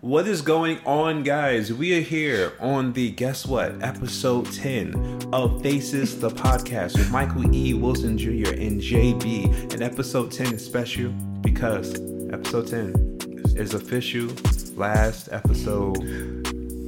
[0.00, 1.74] What is going on, guys?
[1.74, 7.54] We are here on the guess what episode 10 of Faces the podcast with Michael
[7.54, 7.74] E.
[7.74, 8.54] Wilson Jr.
[8.54, 9.74] and JB.
[9.74, 11.10] And episode 10 is special
[11.42, 11.96] because
[12.32, 13.18] episode 10
[13.56, 14.28] is official
[14.74, 15.98] last episode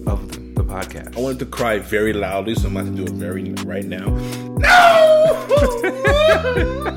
[0.07, 1.15] of the, the podcast.
[1.15, 4.09] I wanted to cry very loudly, so I'm about to do it very right now.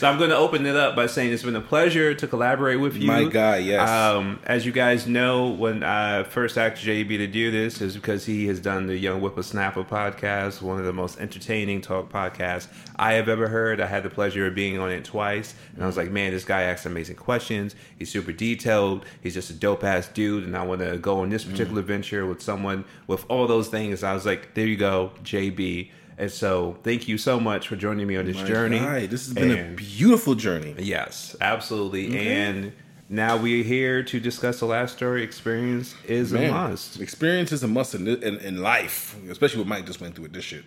[0.00, 2.80] So I'm going to open it up by saying it's been a pleasure to collaborate
[2.80, 3.06] with you.
[3.06, 3.86] My God, yes.
[3.86, 8.24] Um, as you guys know, when I first asked JB to do this is because
[8.24, 13.12] he has done the Young Whippersnapper podcast, one of the most entertaining talk podcasts I
[13.12, 13.78] have ever heard.
[13.78, 16.46] I had the pleasure of being on it twice, and I was like, man, this
[16.46, 17.74] guy asks amazing questions.
[17.98, 19.04] He's super detailed.
[19.22, 22.24] He's just a dope ass dude, and I want to go on this particular venture
[22.24, 24.02] with someone with all those things.
[24.02, 25.90] I was like, there you go, JB.
[26.20, 28.78] And so, thank you so much for joining me on this My journey.
[28.78, 30.74] God, this has been a beautiful journey.
[30.78, 32.14] Yes, absolutely.
[32.18, 32.72] And
[33.08, 35.22] now we're here to discuss the last story.
[35.22, 37.00] Experience is Man, a must.
[37.00, 40.34] Experience is a must in, in, in life, especially what Mike just went through with
[40.34, 40.64] this shit.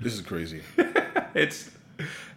[0.00, 0.62] This is crazy.
[1.34, 1.70] It's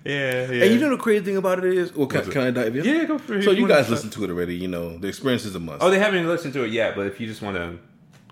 [0.04, 0.64] yeah, yeah.
[0.66, 2.84] And you know the crazy thing about it is, well, can, can I dive in?
[2.84, 3.44] Yeah, go for it.
[3.44, 3.92] So you you guys start.
[3.92, 4.56] listen to it already.
[4.56, 5.82] You know the experience is a must.
[5.82, 6.98] oh, they haven't listened to it yet.
[6.98, 7.80] But if you just want to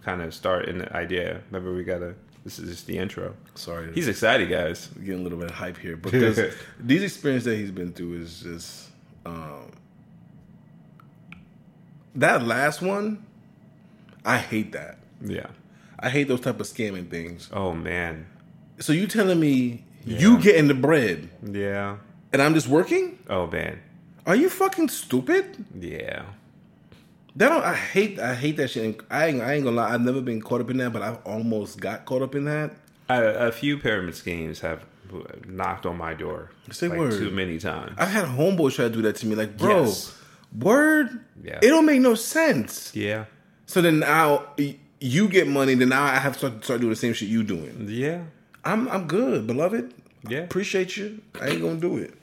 [0.02, 2.16] kind of start in the idea, remember we gotta.
[2.48, 3.36] This is just the intro.
[3.56, 4.88] Sorry, He's excited, guys.
[5.04, 6.40] getting a little bit of hype here because
[6.80, 8.88] these experiences that he's been through is just
[9.26, 9.70] um,
[12.16, 13.26] that last one.
[14.24, 15.00] I hate that.
[15.22, 15.48] Yeah.
[16.00, 17.50] I hate those type of scamming things.
[17.52, 18.28] Oh man.
[18.80, 21.98] So you telling me you getting the bread Yeah.
[22.32, 23.20] and I'm just working?
[23.30, 23.82] Oh man.
[24.26, 25.66] Are you fucking stupid?
[25.78, 26.24] Yeah.
[27.38, 28.84] That don't, I hate I hate that shit.
[28.84, 29.94] And I ain't, I ain't gonna lie.
[29.94, 32.72] I've never been caught up in that, but I've almost got caught up in that.
[33.10, 34.84] A, a few pyramid schemes have
[35.48, 36.52] knocked on my door.
[36.72, 37.12] Say like word.
[37.14, 37.94] too many times.
[37.98, 39.36] I've had homeboys try to do that to me.
[39.36, 40.18] Like, bro, Yes.
[40.58, 41.24] word.
[41.44, 41.60] Yeah.
[41.62, 42.94] It don't make no sense.
[42.96, 43.26] Yeah.
[43.68, 44.48] So then now
[45.00, 45.76] you get money.
[45.76, 47.86] Then now I have to start, start doing the same shit you doing.
[47.90, 48.24] Yeah.
[48.66, 49.94] I'm I'm good, beloved.
[50.28, 50.40] Yeah.
[50.40, 51.22] appreciate you.
[51.40, 52.14] I ain't gonna do it.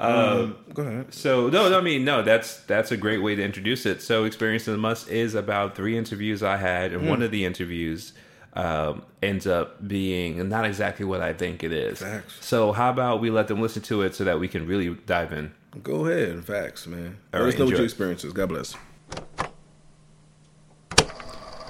[0.00, 1.12] Um, go ahead.
[1.12, 2.22] So no, no, I mean no.
[2.22, 4.00] That's that's a great way to introduce it.
[4.00, 7.08] So, experience in the must is about three interviews I had, and Hmm.
[7.08, 8.12] one of the interviews
[8.54, 11.98] um, ends up being not exactly what I think it is.
[12.00, 12.34] Facts.
[12.40, 15.32] So, how about we let them listen to it so that we can really dive
[15.32, 15.52] in?
[15.82, 16.44] Go ahead.
[16.44, 17.18] Facts, man.
[17.32, 18.32] All Let right, us know what your experience is.
[18.32, 18.74] God bless.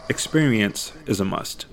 [0.08, 1.66] Experience is a must.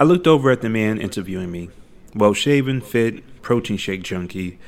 [0.00, 1.70] I looked over at the man interviewing me.
[2.14, 4.58] Well shaven, fit, protein shake junkie.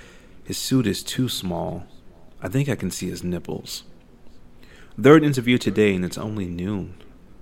[0.43, 1.85] His suit is too small.
[2.41, 3.83] I think I can see his nipples.
[4.99, 6.95] Third interview today, and it's only noon.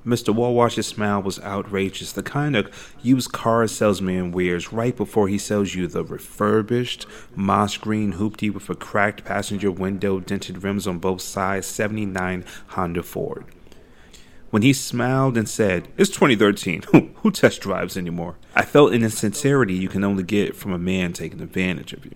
[0.05, 0.35] Mr.
[0.35, 5.77] Wallwash's smile was outrageous, the kind of used car salesman wears right before he sells
[5.77, 7.07] you the refurbished,
[7.37, 13.05] moss green hoopty with a cracked passenger window, dented rims on both sides, 79 Honda
[13.05, 13.45] Ford.
[14.51, 16.83] When he smiled and said, It's 2013.
[17.23, 18.37] Who, test drives anymore?
[18.55, 22.15] I felt an insincerity you can only get from a man taking advantage of you.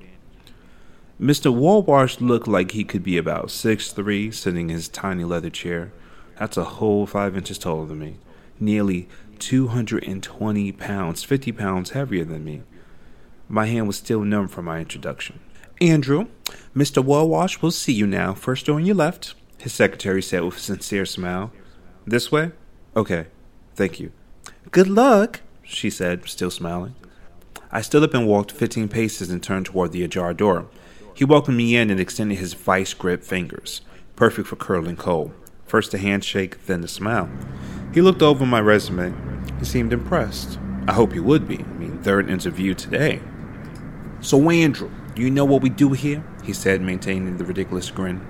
[1.21, 1.54] Mr.
[1.54, 5.92] Walwash looked like he could be about six three, sitting in his tiny leather chair.
[6.38, 8.16] That's a whole five inches taller than me.
[8.59, 12.62] Nearly 220 pounds, 50 pounds heavier than me.
[13.48, 15.41] My hand was still numb from my introduction.
[15.81, 16.28] Andrew,
[16.75, 17.04] Mr.
[17.04, 18.32] Walwash will see you now.
[18.32, 21.53] First door on your left, his secretary said with a sincere smile.
[22.06, 22.52] This way?
[22.96, 23.26] Okay,
[23.74, 24.12] thank you.
[24.70, 26.94] Good luck, she said, still smiling.
[27.70, 30.66] I stood up and walked 15 paces and turned toward the ajar door.
[31.14, 33.82] He welcomed me in and extended his vice grip fingers,
[34.16, 35.32] perfect for curling coal.
[35.64, 37.30] First a handshake, then a smile.
[37.94, 39.14] He looked over my resume.
[39.58, 40.58] He seemed impressed.
[40.88, 41.58] I hope he would be.
[41.58, 43.20] I mean, third interview today.
[44.20, 46.24] So, Andrew, do you know what we do here?
[46.42, 48.26] He said, maintaining the ridiculous grin.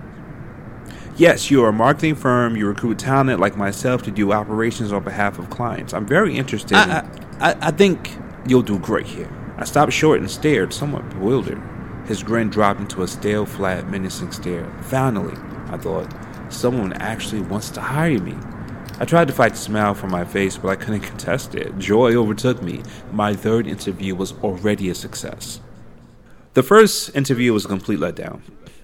[1.17, 2.57] Yes, you are a marketing firm.
[2.57, 5.93] You recruit talent like myself to do operations on behalf of clients.
[5.93, 6.75] I'm very interested.
[6.77, 6.91] I, in-
[7.41, 9.31] I, I, I think you'll do great here.
[9.59, 11.63] I stopped short and stared, somewhat bewildered.
[12.07, 14.67] His grin dropped into a stale, flat, menacing stare.
[14.83, 15.37] Finally,
[15.69, 16.13] I thought,
[16.49, 18.35] someone actually wants to hire me.
[18.99, 21.77] I tried to fight the smile from my face, but I couldn't contest it.
[21.79, 22.83] Joy overtook me.
[23.13, 25.61] My third interview was already a success.
[26.55, 28.41] The first interview was a complete letdown.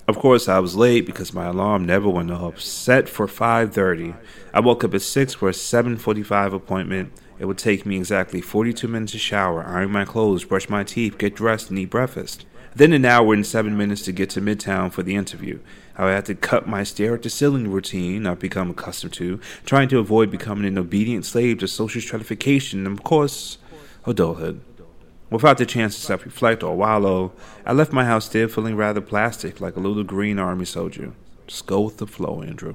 [0.09, 2.63] Of course, I was late because my alarm never went off.
[2.63, 4.15] Set for 5:30.
[4.55, 7.13] I woke up at 6 for a 7:45 appointment.
[7.39, 11.19] It would take me exactly 42 minutes to shower, iron my clothes, brush my teeth,
[11.19, 12.47] get dressed, and eat breakfast.
[12.75, 15.59] Then an hour and 7 minutes to get to Midtown for the interview.
[15.99, 19.89] I had to cut my stare at the ceiling routine I've become accustomed to, trying
[19.89, 23.59] to avoid becoming an obedient slave to social stratification and, of course,
[24.07, 24.61] adulthood.
[25.31, 27.33] Without the chance to self reflect or wallow,
[27.67, 31.13] I left my house still feeling rather plastic, like a little green army soldier.
[31.47, 32.75] Just go with the flow, Andrew.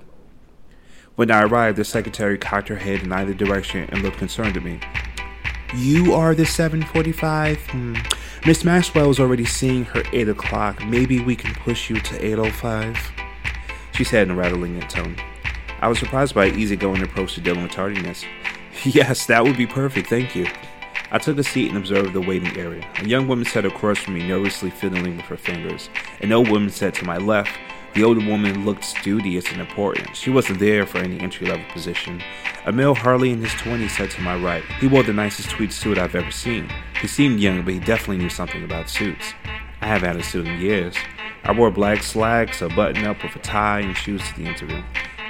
[1.15, 4.63] When I arrived, the secretary cocked her head in either direction and looked concerned at
[4.63, 4.79] me.
[5.75, 7.57] You are the 745?
[7.67, 7.95] Hmm.
[8.45, 10.85] Miss Maxwell is already seeing her 8 o'clock.
[10.85, 12.97] Maybe we can push you to 8.05?
[13.93, 15.15] She said in a rattling tone.
[15.81, 18.23] I was surprised by her easygoing approach to dealing with tardiness.
[18.85, 20.47] Yes, that would be perfect, thank you.
[21.13, 22.83] I took a seat and observed the waiting area.
[22.95, 25.91] A young woman sat across from me, nervously fiddling with her fingers.
[26.21, 27.51] An old woman sat to my left.
[27.93, 30.15] The older woman looked studious and important.
[30.15, 32.19] She wasn't there for any entry level position.
[32.65, 34.63] A male hardly in his 20s sat to my right.
[34.79, 36.67] He wore the nicest tweed suit I've ever seen.
[36.99, 39.35] He seemed young, but he definitely knew something about suits.
[39.81, 40.95] I haven't had a suit in years.
[41.43, 44.81] I wore black slacks, a button up with a tie, and shoes to the interview.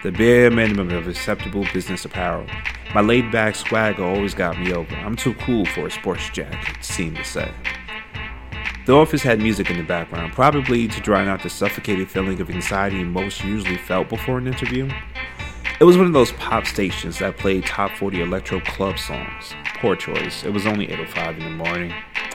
[0.04, 2.46] The bare minimum of acceptable business apparel.
[2.94, 4.94] My laid back swagger always got me over.
[4.98, 7.50] I'm too cool for a sports jacket, it seemed to say.
[8.86, 12.50] The office had music in the background, probably to drown out the suffocating feeling of
[12.50, 14.90] anxiety most usually felt before an interview.
[15.80, 19.54] It was one of those pop stations that played top 40 electro club songs.
[19.80, 20.44] Poor choice.
[20.44, 21.94] It was only 8.05 in the morning.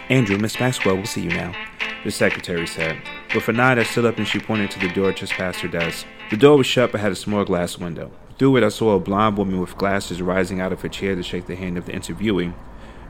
[0.09, 1.55] Andrew, Miss Maxwell will see you now,
[2.03, 3.01] the secretary said.
[3.35, 5.69] With a nod, I stood up and she pointed to the door just past her
[5.69, 6.05] desk.
[6.31, 8.11] The door was shut but had a small glass window.
[8.39, 11.23] Through it, I saw a blonde woman with glasses rising out of her chair to
[11.23, 12.55] shake the hand of the interviewee.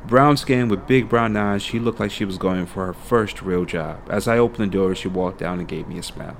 [0.06, 3.40] Brown skin with big brown eyes, she looked like she was going for her first
[3.40, 4.00] real job.
[4.10, 6.36] As I opened the door, she walked down and gave me a smile.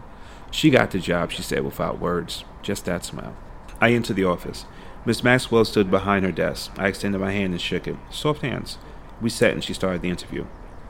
[0.50, 2.44] She got the job, she said without words.
[2.62, 3.34] Just that smile.
[3.80, 4.64] I entered the office.
[5.04, 6.72] Miss Maxwell stood behind her desk.
[6.76, 7.96] I extended my hand and shook it.
[8.10, 8.78] Soft hands.
[9.20, 10.46] We sat and she started the interview.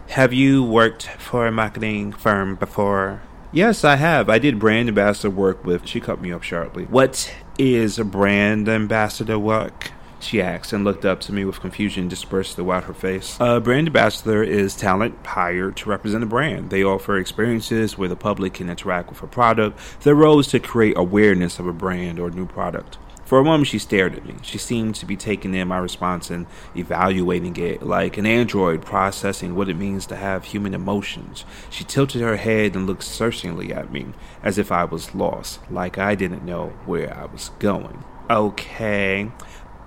[0.08, 3.22] Have you worked for a marketing firm before?
[3.52, 4.28] Yes, I have.
[4.28, 5.86] I did brand ambassador work with.
[5.86, 6.84] She cut me off sharply.
[6.84, 9.92] What is brand ambassador work?
[10.20, 13.36] She asked and looked up to me with confusion dispersed throughout her face.
[13.40, 16.70] A brand ambassador is talent hired to represent a brand.
[16.70, 19.78] They offer experiences where the public can interact with a product.
[20.02, 22.98] Their role is to create awareness of a brand or new product.
[23.28, 24.36] For a moment, she stared at me.
[24.40, 29.54] She seemed to be taking in my response and evaluating it like an android processing
[29.54, 31.44] what it means to have human emotions.
[31.68, 34.06] She tilted her head and looked searchingly at me,
[34.42, 38.02] as if I was lost, like I didn't know where I was going.
[38.30, 39.30] Okay,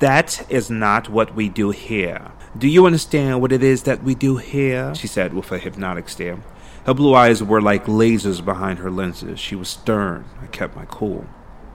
[0.02, 2.32] that is not what we do here.
[2.58, 4.94] Do you understand what it is that we do here?
[4.94, 6.40] She said with a hypnotic stare.
[6.86, 9.40] Her blue eyes were like lasers behind her lenses.
[9.40, 10.26] She was stern.
[10.42, 11.28] I kept my cool.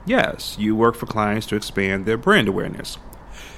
[0.05, 2.97] Yes, you work for clients to expand their brand awareness.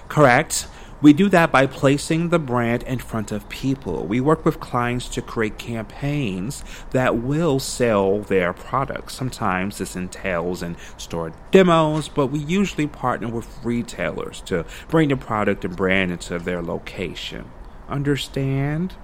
[0.07, 0.67] Correct.
[1.01, 4.05] We do that by placing the brand in front of people.
[4.05, 9.15] We work with clients to create campaigns that will sell their products.
[9.15, 15.15] Sometimes this entails in store demos, but we usually partner with retailers to bring the
[15.17, 17.49] product and brand into their location.
[17.87, 18.95] Understand?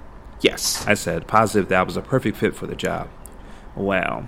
[0.42, 3.10] Yes, I said, positive that was a perfect fit for the job.
[3.74, 4.28] Well,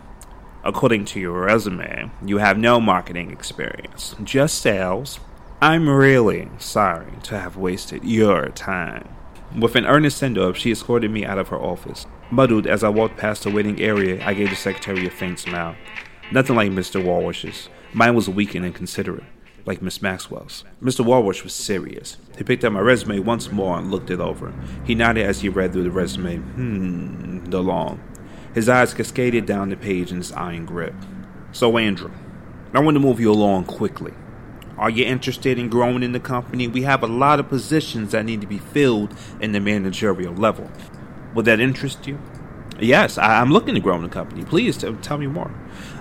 [0.67, 5.21] According to your resume, you have no marketing experience, just sales.
[5.59, 9.09] I'm really sorry to have wasted your time.
[9.57, 12.06] With an earnest send off, she escorted me out of her office.
[12.30, 15.75] Muddled as I walked past the waiting area, I gave the secretary a faint smile.
[16.31, 17.04] Nothing like Mr.
[17.04, 17.69] Walwish's.
[17.92, 19.24] Mine was weak and inconsiderate,
[19.65, 20.63] like Miss Maxwell's.
[20.80, 21.04] Mr.
[21.04, 22.18] Walwish was serious.
[22.38, 24.54] He picked up my resume once more and looked it over.
[24.83, 26.36] He nodded as he read through the resume.
[26.38, 28.00] Hmm, the long,
[28.54, 30.94] his eyes cascaded down the page in his iron grip.
[31.51, 32.12] So, Andrew,
[32.75, 34.13] I want to move you along quickly.
[34.77, 36.68] Are you interested in growing in the company?
[36.68, 40.69] We have a lot of positions that need to be filled in the managerial level.
[41.33, 42.19] Would that interest you?
[42.80, 44.45] Yes, I, am looking to grow in the company.
[44.45, 45.51] Please t- tell me more.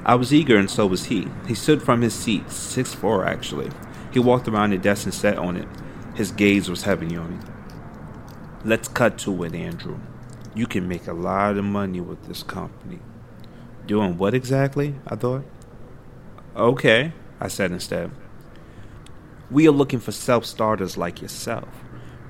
[0.04, 1.28] I was eager, and so was he.
[1.46, 3.70] He stood from his seat, six four actually.
[4.12, 5.68] He walked around the desk and sat on it.
[6.14, 7.44] His gaze was heavy on me.
[8.62, 9.98] Let's cut to it, Andrew.
[10.54, 12.98] You can make a lot of money with this company.
[13.86, 14.96] Doing what exactly?
[15.06, 15.44] I thought.
[16.54, 18.10] Okay, I said instead.
[19.48, 21.68] We are looking for self starters like yourself.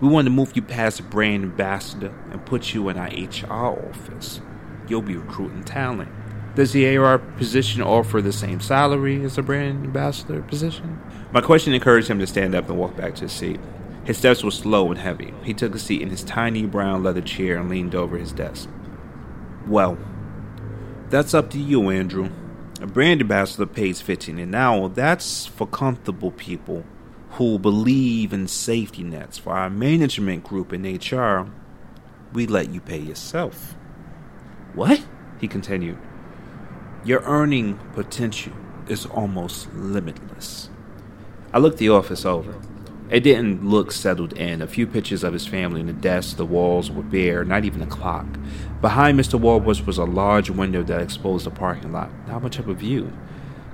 [0.00, 4.42] We want to move you past brand ambassador and put you in our HR office.
[4.86, 6.10] You'll be recruiting talent.
[6.54, 11.00] Does the AR position offer the same salary as a brand ambassador position?
[11.32, 13.60] My question encouraged him to stand up and walk back to his seat.
[14.04, 15.32] His steps were slow and heavy.
[15.42, 18.68] He took a seat in his tiny brown leather chair and leaned over his desk.
[19.66, 19.96] Well,
[21.08, 22.28] that's up to you, Andrew.
[22.82, 24.90] A brand ambassador pays 15 an hour.
[24.90, 26.84] That's for comfortable people
[27.36, 29.36] who believe in safety nets.
[29.36, 31.50] For our management group in HR,
[32.32, 33.74] we let you pay yourself.
[34.74, 35.04] What?
[35.38, 35.98] He continued.
[37.04, 38.54] Your earning potential
[38.88, 40.70] is almost limitless.
[41.52, 42.54] I looked the office over.
[43.10, 44.62] It didn't look settled in.
[44.62, 47.82] A few pictures of his family in the desk, the walls were bare, not even
[47.82, 48.26] a clock.
[48.80, 49.38] Behind Mr.
[49.38, 52.10] Walbush was a large window that exposed the parking lot.
[52.26, 53.12] Not much of a view.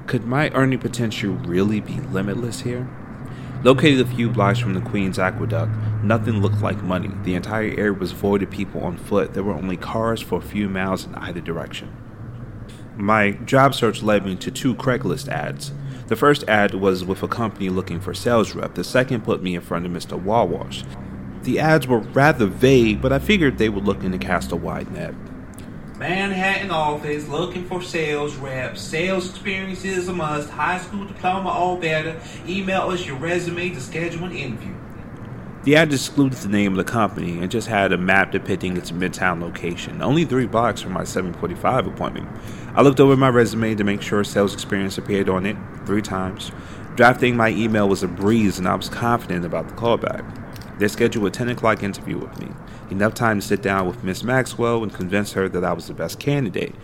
[0.07, 2.89] Could my earning potential really be limitless here?
[3.65, 5.71] Located a few blocks from the Queen's Aqueduct,
[6.03, 7.11] nothing looked like money.
[7.23, 9.35] The entire area was void of people on foot.
[9.35, 11.97] There were only cars for a few miles in either direction.
[12.97, 15.71] My job search led me to two Craigslist ads.
[16.09, 18.75] The first ad was with a company looking for sales rep.
[18.75, 20.21] The second put me in front of Mr.
[20.21, 20.83] Wawash.
[21.45, 24.91] The ads were rather vague, but I figured they were looking to cast a wide
[24.91, 25.15] net.
[26.03, 28.81] Manhattan office looking for sales reps.
[28.81, 30.51] Sales experience is a must.
[30.51, 32.21] High school diploma all better.
[32.45, 34.75] Email us your resume to schedule an interview.
[35.63, 38.91] The ad excluded the name of the company and just had a map depicting its
[38.91, 42.29] midtown location, only three blocks from my 745 appointment.
[42.75, 45.57] I looked over my resume to make sure sales experience appeared on it
[45.87, 46.51] three times.
[46.97, 50.43] Drafting my email was a breeze and I was confident about the callback.
[50.81, 52.49] They scheduled a 10 o'clock interview with me,
[52.93, 55.95] enough time to sit down with Miss Maxwell and convince her that I was the
[55.95, 56.75] best candidate.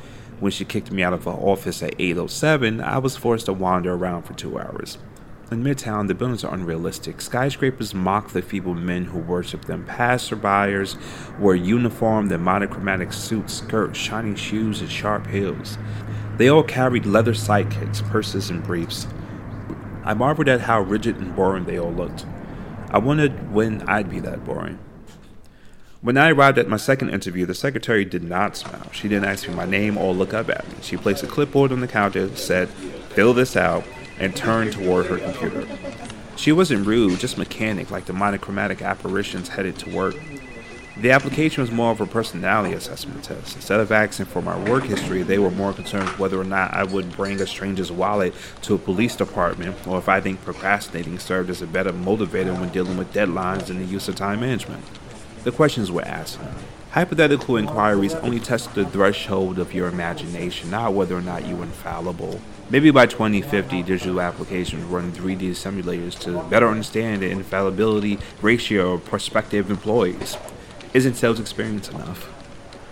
[0.40, 3.94] When she kicked me out of her office at 8.07, I was forced to wander
[3.94, 4.98] around for two hours.
[5.50, 7.20] In Midtown, the buildings are unrealistic.
[7.20, 9.86] Skyscrapers mock the feeble men who worship them.
[9.86, 10.96] Passerbyers
[11.38, 15.78] wear uniformed and monochromatic suits, skirts, shiny shoes, and sharp heels.
[16.36, 19.06] They all carried leather sidekicks, purses, and briefs.
[20.04, 22.26] I marveled at how rigid and boring they all looked.
[22.90, 24.78] I wondered when I'd be that boring.
[26.00, 28.88] When I arrived at my second interview, the secretary did not smile.
[28.92, 30.76] She didn't ask me my name or look up at me.
[30.80, 33.82] She placed a clipboard on the counter, said, fill this out,
[34.16, 35.66] and turned toward her computer.
[36.36, 40.14] She wasn't rude, just mechanic, like the monochromatic apparitions headed to work.
[40.98, 43.56] The application was more of a personality assessment test.
[43.56, 46.84] Instead of asking for my work history, they were more concerned whether or not I
[46.84, 51.50] would bring a stranger's wallet to a police department or if I think procrastinating served
[51.50, 54.84] as a better motivator when dealing with deadlines and the use of time management.
[55.44, 56.38] The questions were asked.
[56.90, 61.62] Hypothetical inquiries only test the threshold of your imagination, not whether or not you are
[61.62, 62.40] infallible.
[62.70, 69.04] Maybe by 2050, digital applications run 3D simulators to better understand the infallibility ratio of
[69.04, 70.36] prospective employees.
[70.92, 72.32] Isn't sales experience enough?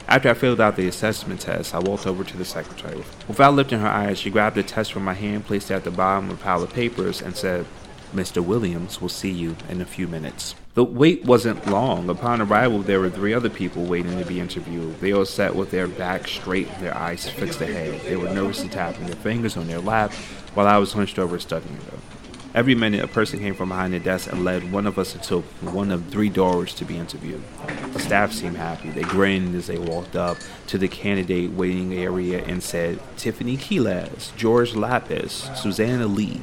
[0.08, 3.02] After I filled out the assessment test, I walked over to the secretary.
[3.26, 5.90] Without lifting her eyes, she grabbed the test from my hand, placed it at the
[5.90, 7.66] bottom of a pile of papers, and said,
[8.14, 8.44] Mr.
[8.44, 10.54] Williams will see you in a few minutes.
[10.76, 12.10] The wait wasn't long.
[12.10, 15.00] Upon arrival, there were three other people waiting to be interviewed.
[15.00, 18.02] They all sat with their backs straight, their eyes fixed ahead.
[18.02, 20.12] They were nervously tapping their fingers on their lap
[20.52, 22.02] while I was hunched over studying them.
[22.54, 25.40] Every minute, a person came from behind the desk and led one of us to
[25.62, 27.42] one of three doors to be interviewed.
[27.94, 28.90] The staff seemed happy.
[28.90, 34.30] They grinned as they walked up to the candidate waiting area and said, Tiffany Quiles,
[34.36, 36.42] George Lapis, Susanna Lee.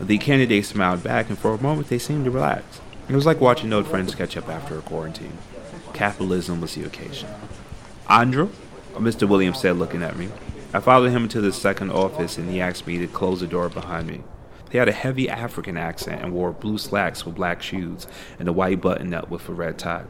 [0.00, 2.80] The candidates smiled back, and for a moment they seemed to relax.
[3.06, 5.36] It was like watching old friends catch up after a quarantine.
[5.92, 7.28] Capitalism was the occasion.
[8.08, 8.48] Andrew?
[8.94, 9.28] Mr.
[9.28, 10.28] Williams said, looking at me.
[10.72, 13.68] I followed him into the second office, and he asked me to close the door
[13.68, 14.22] behind me.
[14.72, 18.06] He had a heavy African accent and wore blue slacks with black shoes
[18.38, 20.04] and a white button up with a red tie.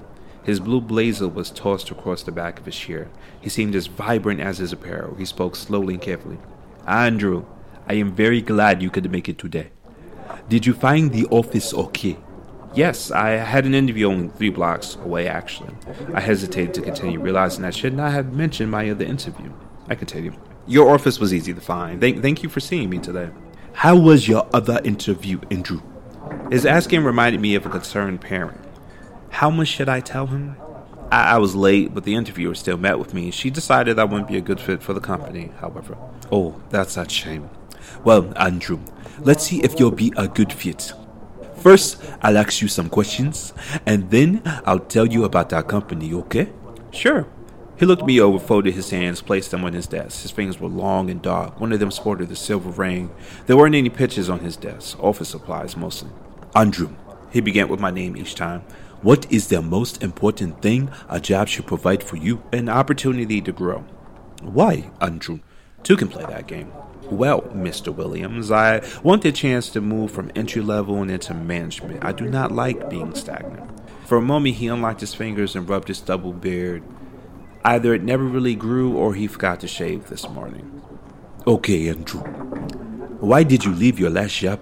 [0.45, 3.09] His blue blazer was tossed across the back of his chair.
[3.41, 5.17] He seemed as vibrant as his apparel.
[5.17, 6.39] He spoke slowly and carefully.
[6.87, 7.45] Andrew,
[7.89, 9.71] I am very glad you could make it today.
[10.49, 12.17] Did you find the office okay?
[12.75, 15.75] Yes, I had an interview only three blocks away, actually.
[16.13, 19.53] I hesitated to continue, realizing I should not have mentioned my other interview.
[19.89, 20.37] I continued.
[20.67, 22.01] Your office was easy to find.
[22.01, 23.31] Thank, thank you for seeing me today.
[23.75, 25.83] How was your other interview, Andrew?
[26.51, 28.61] His asking reminded me of a concerned parent.
[29.31, 30.57] How much should I tell him?
[31.13, 33.31] I, I, was late, but the interviewer still met with me.
[33.31, 35.97] She decided I wouldn't be a good fit for the company, however.
[36.33, 37.51] Oh, that's a shame.
[38.03, 38.81] Well, Andrew,
[39.21, 40.93] let's see if you'll be a good fit.
[41.65, 43.55] First, I'll ask you some questions,
[43.87, 46.53] and then I'll tell you about our company, okay?
[46.91, 47.27] Sure.
[47.79, 50.21] He looked me over, folded his hands, placed them on his desk.
[50.21, 51.59] His fingers were long and dark.
[51.59, 53.11] One of them sported a silver ring.
[53.47, 56.11] There weren't any pictures on his desk, office supplies mostly.
[56.55, 56.95] Andrew,
[57.31, 58.61] he began with my name each time.
[59.01, 62.43] What is the most important thing a job should provide for you?
[62.53, 63.87] An opportunity to grow.
[64.43, 65.41] Why, Andrew?
[65.83, 66.71] Two can play that game.
[67.11, 67.95] Well, Mr.
[67.95, 72.05] Williams, I want the chance to move from entry level and into management.
[72.05, 73.71] I do not like being stagnant.
[74.07, 76.83] For a moment, he unlocked his fingers and rubbed his double beard.
[77.65, 80.83] Either it never really grew or he forgot to shave this morning.
[81.47, 82.21] Okay, Andrew.
[83.21, 84.61] Why did you leave your last job?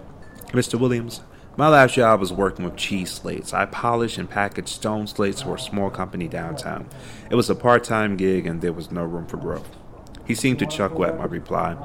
[0.49, 0.79] Mr.
[0.79, 1.21] Williams,
[1.57, 3.53] my last job was working with cheese slates.
[3.53, 6.89] I polished and packaged stone slates for a small company downtown.
[7.31, 9.77] It was a part time gig and there was no room for growth.
[10.25, 11.77] He seemed to chuckle at my reply.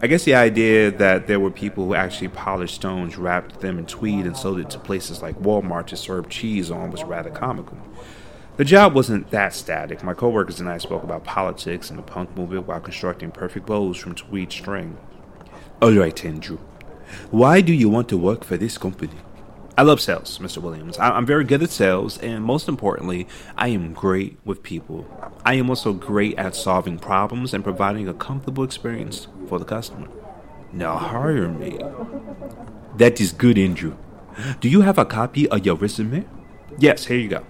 [0.00, 3.86] I guess the idea that there were people who actually polished stones, wrapped them in
[3.86, 7.78] tweed, and sold it to places like Walmart to serve cheese on was rather comical.
[8.58, 10.04] The job wasn't that static.
[10.04, 13.96] My coworkers and I spoke about politics and the punk movement while constructing perfect bows
[13.96, 14.98] from tweed string.
[15.82, 16.58] Oh, All right, Andrew.
[17.32, 19.16] Why do you want to work for this company?
[19.78, 20.58] I love sales, Mr.
[20.58, 20.98] Williams.
[20.98, 25.06] I- I'm very good at sales, and most importantly, I am great with people.
[25.46, 30.08] I am also great at solving problems and providing a comfortable experience for the customer.
[30.72, 31.78] Now hire me.
[32.96, 33.94] That is good, Andrew.
[34.60, 36.24] Do you have a copy of your resume?
[36.76, 37.44] Yes, here you go.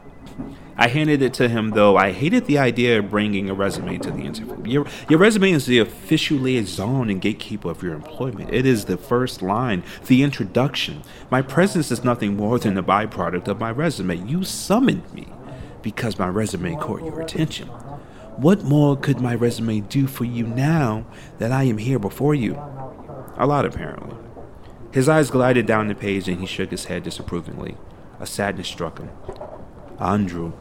[0.81, 4.13] I handed it to him, though I hated the idea of bringing a resume to
[4.13, 4.57] the interview.
[4.65, 8.55] Your, your resume is the official liaison and gatekeeper of your employment.
[8.55, 11.03] It is the first line, the introduction.
[11.31, 14.25] My presence is nothing more than a byproduct of my resume.
[14.25, 15.27] You summoned me
[15.83, 17.67] because my resume caught your attention.
[18.37, 21.07] What more could my resume do for you now
[21.39, 22.55] that I am here before you?
[23.37, 24.17] A lot, apparently.
[24.93, 27.77] His eyes glided down the page and he shook his head disapprovingly.
[28.21, 29.11] A sadness struck him.
[29.99, 30.53] Andrew,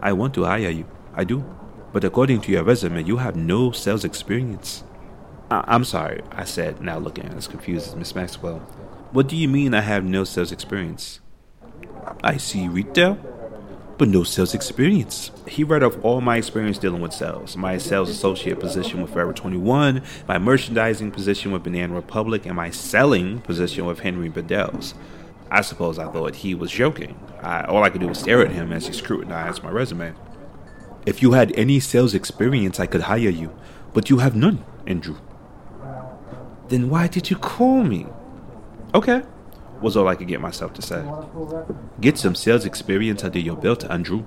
[0.00, 0.86] I want to hire you.
[1.14, 1.44] I do.
[1.92, 4.84] But according to your resume, you have no sales experience.
[5.50, 8.58] I- I'm sorry, I said, now looking as confused as Miss Maxwell.
[9.12, 11.20] What do you mean I have no sales experience?
[12.22, 13.18] I see retail,
[13.96, 15.30] but no sales experience.
[15.46, 19.32] He read off all my experience dealing with sales my sales associate position with Forever
[19.32, 24.94] 21, my merchandising position with Banana Republic, and my selling position with Henri Bendel's.
[25.50, 27.18] I suppose I thought he was joking.
[27.42, 30.14] I, all I could do was stare at him as he scrutinized my resume.
[31.06, 33.56] If you had any sales experience, I could hire you,
[33.94, 35.16] but you have none, Andrew.
[36.68, 38.06] Then why did you call me?
[38.94, 39.22] Okay,
[39.80, 41.04] was all I could get myself to say.
[42.00, 44.24] Get some sales experience under your belt, Andrew.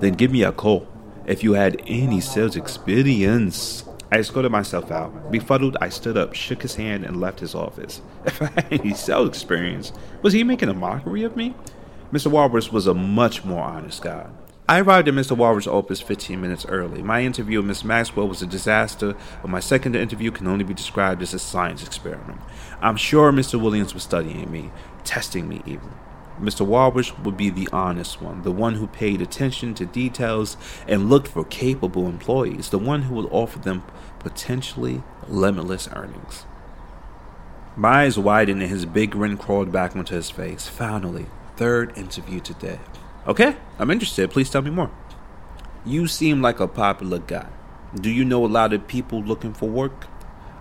[0.00, 0.88] Then give me a call
[1.26, 3.84] if you had any sales experience.
[4.14, 5.32] I escorted myself out.
[5.32, 8.00] Befuddled, I stood up, shook his hand, and left his office.
[8.24, 9.92] If I had any sales experience,
[10.22, 11.56] was he making a mockery of me?
[12.12, 12.28] Mr.
[12.28, 14.28] Walrus was a much more honest guy.
[14.68, 15.36] I arrived at Mr.
[15.36, 17.02] Walrus' office 15 minutes early.
[17.02, 20.74] My interview with Miss Maxwell was a disaster, but my second interview can only be
[20.74, 22.40] described as a science experiment.
[22.80, 23.60] I'm sure Mr.
[23.60, 24.70] Williams was studying me,
[25.02, 25.90] testing me even.
[26.40, 26.66] Mr.
[26.66, 30.56] Walrus would be the honest one, the one who paid attention to details
[30.88, 33.84] and looked for capable employees, the one who would offer them
[34.18, 36.44] potentially limitless earnings.
[37.76, 40.68] My eyes widened and his big grin crawled back onto his face.
[40.68, 42.78] Finally, third interview today.
[43.26, 44.30] Okay, I'm interested.
[44.30, 44.90] Please tell me more.
[45.84, 47.48] You seem like a popular guy.
[47.94, 50.06] Do you know a lot of people looking for work?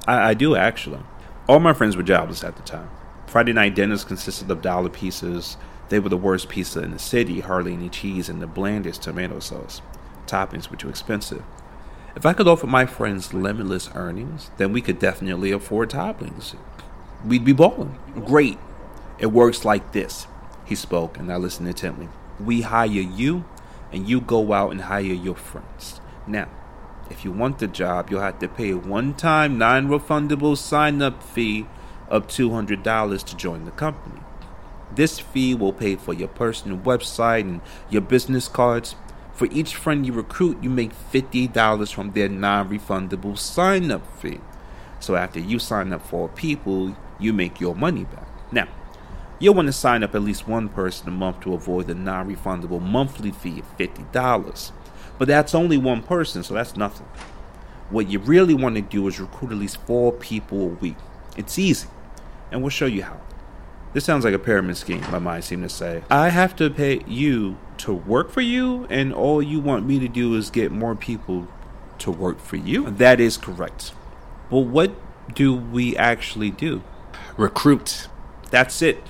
[0.08, 1.02] I, I do, actually.
[1.48, 2.90] All my friends were jobless at the time.
[3.34, 5.58] Friday night dinners consisted of dollar pieces.
[5.90, 9.40] They were the worst pizza in the city, hardly any cheese, and the blandest tomato
[9.40, 9.82] sauce.
[10.28, 11.42] Toppings were too expensive.
[12.16, 16.56] If I could offer my friends limitless earnings, then we could definitely afford toppings.
[17.26, 17.98] We'd be balling.
[18.24, 18.60] Great.
[19.18, 20.28] It works like this.
[20.64, 22.10] He spoke, and I listened intently.
[22.40, 23.46] We hire you,
[23.92, 26.02] and you go out and hire your friends.
[26.28, 26.50] Now,
[27.10, 31.02] if you want the job, you'll have to pay a one time, non refundable sign
[31.02, 31.66] up fee
[32.10, 34.22] of $200 to join the company.
[34.96, 38.96] This fee will pay for your personal website and your business cards.
[39.34, 44.40] For each friend you recruit, you make $50 from their non refundable sign up fee.
[45.00, 48.28] So after you sign up four people, you make your money back.
[48.52, 48.68] Now,
[49.40, 52.34] you'll want to sign up at least one person a month to avoid the non
[52.34, 54.72] refundable monthly fee of $50.
[55.18, 57.08] But that's only one person, so that's nothing.
[57.90, 60.98] What you really want to do is recruit at least four people a week.
[61.38, 61.88] It's easy,
[62.52, 63.20] and we'll show you how.
[63.94, 66.04] This sounds like a pyramid scheme, my mind seemed to say.
[66.10, 70.08] I have to pay you to work for you, and all you want me to
[70.08, 71.48] do is get more people
[72.00, 72.90] to work for you?
[72.90, 73.94] That is correct.
[74.50, 74.94] But what
[75.34, 76.84] do we actually do?
[77.38, 78.08] Recruit.
[78.52, 79.04] That's it.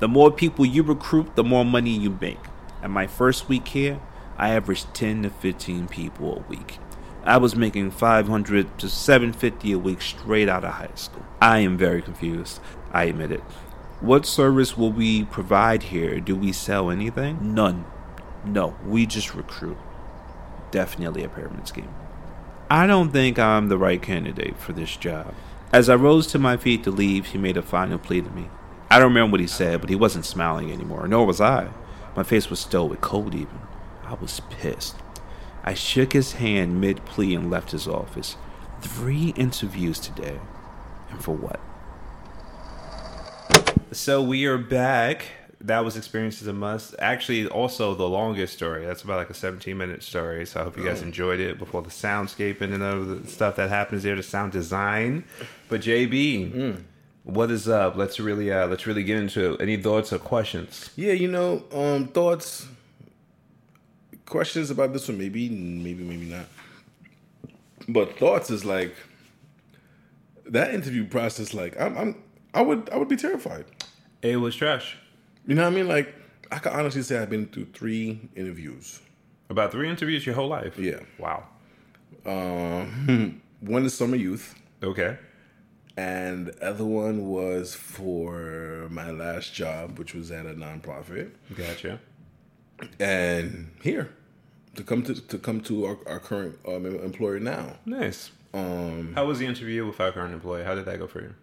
[0.00, 2.38] The more people you recruit, the more money you make.
[2.82, 4.00] At my first week here,
[4.36, 6.78] I averaged 10 to 15 people a week.
[7.28, 11.26] I was making 500 to 750 a week straight out of high school.
[11.42, 12.58] I am very confused.
[12.90, 13.42] I admit it.
[14.00, 16.20] What service will we provide here?
[16.20, 17.54] Do we sell anything?
[17.54, 17.84] None.
[18.46, 19.76] No, we just recruit.
[20.70, 21.94] Definitely a pyramid scheme.
[22.70, 25.34] I don't think I'm the right candidate for this job.
[25.70, 28.48] As I rose to my feet to leave, he made a final plea to me.
[28.90, 31.68] I don't remember what he said, but he wasn't smiling anymore, nor was I.
[32.16, 33.58] My face was still with cold even.
[34.06, 34.96] I was pissed.
[35.68, 38.36] I shook his hand mid plea and left his office.
[38.80, 40.40] Three interviews today.
[41.10, 41.60] And for what?
[43.92, 45.26] So we are back.
[45.60, 46.94] That was Experience is a Must.
[46.98, 48.86] Actually, also the longest story.
[48.86, 50.46] That's about like a 17 minute story.
[50.46, 53.68] So I hope you guys enjoyed it before the soundscaping and all the stuff that
[53.68, 55.24] happens there, the sound design.
[55.68, 56.80] But JB,
[57.24, 57.94] what is up?
[57.94, 59.60] Let's really uh let's really get into it.
[59.60, 60.88] Any thoughts or questions?
[60.96, 62.66] Yeah, you know, um, thoughts,
[64.28, 66.46] questions about this one, maybe, maybe, maybe not.
[67.88, 68.94] But thoughts is like
[70.46, 72.22] that interview process, like I'm, I'm,
[72.54, 73.64] I would, I would be terrified.
[74.22, 74.96] It was trash.
[75.46, 75.88] You know what I mean?
[75.88, 76.14] Like
[76.50, 79.00] I can honestly say I've been through three interviews.
[79.50, 80.78] About three interviews your whole life.
[80.78, 81.00] Yeah.
[81.18, 81.44] Wow.
[82.26, 85.16] Um, one is summer youth, Okay.
[85.96, 91.30] and the other one was for my last job, which was at a nonprofit.
[91.56, 92.00] Gotcha.
[93.00, 94.10] And here
[94.76, 97.76] to come to to come to our, our current um, employer now.
[97.86, 98.30] Nice.
[98.54, 100.64] Um, How was the interview with our current employee?
[100.64, 101.34] How did that go for you?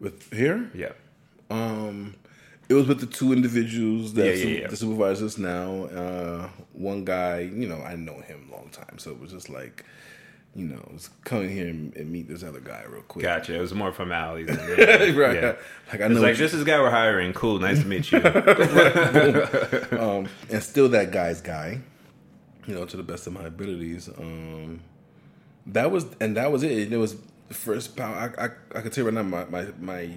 [0.00, 0.92] with here, Yeah.
[1.48, 2.16] um,
[2.68, 4.66] it was with the two individuals that Yeah, yeah, yeah.
[4.66, 5.84] the supervisors now.
[5.84, 9.48] Uh, one guy, you know, I know him a long time, so it was just
[9.48, 9.84] like,
[10.54, 13.22] you know, just come in here and, and meet this other guy real quick.
[13.24, 13.54] Gotcha.
[13.56, 14.58] It was more formality than
[15.16, 15.42] right.
[15.42, 15.56] Yeah.
[15.90, 17.32] Like I know like this is the guy we're hiring.
[17.32, 17.58] Cool.
[17.58, 18.18] Nice to meet you.
[19.98, 21.80] um, and still that guy's guy,
[22.66, 24.08] you know, to the best of my abilities.
[24.08, 24.80] Um,
[25.66, 26.92] that was and that was it.
[26.92, 27.16] It was
[27.48, 28.34] the first power.
[28.38, 30.10] I, I I could tell you right now, my my, my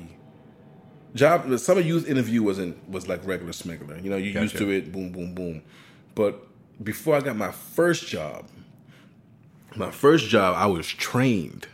[1.13, 3.97] job, the summer youth interview wasn't was like regular smuggler.
[3.99, 4.65] You know, you used Gotcha.
[4.65, 5.61] to it, boom, boom, boom.
[6.13, 6.45] But
[6.83, 8.49] before I got my first job,
[9.77, 11.67] my first job, I was trained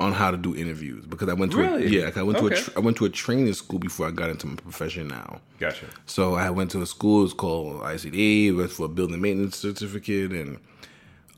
[0.00, 1.84] on how to do interviews because I went to Really?
[1.84, 2.56] a, yeah, I went to Okay.
[2.56, 5.40] a tra- I went to a training school before I got into my profession now.
[5.58, 5.86] gotcha.
[6.06, 7.24] So I went to a school.
[7.24, 8.56] It's called ICD.
[8.56, 10.58] Went for a building maintenance certificate, and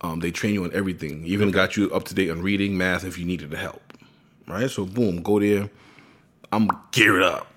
[0.01, 1.25] um, they train you on everything.
[1.27, 3.83] Even got you up to date on reading, math, if you needed the help.
[4.49, 4.71] Right.
[4.71, 5.69] So boom, go there.
[6.53, 7.49] I'm geared up.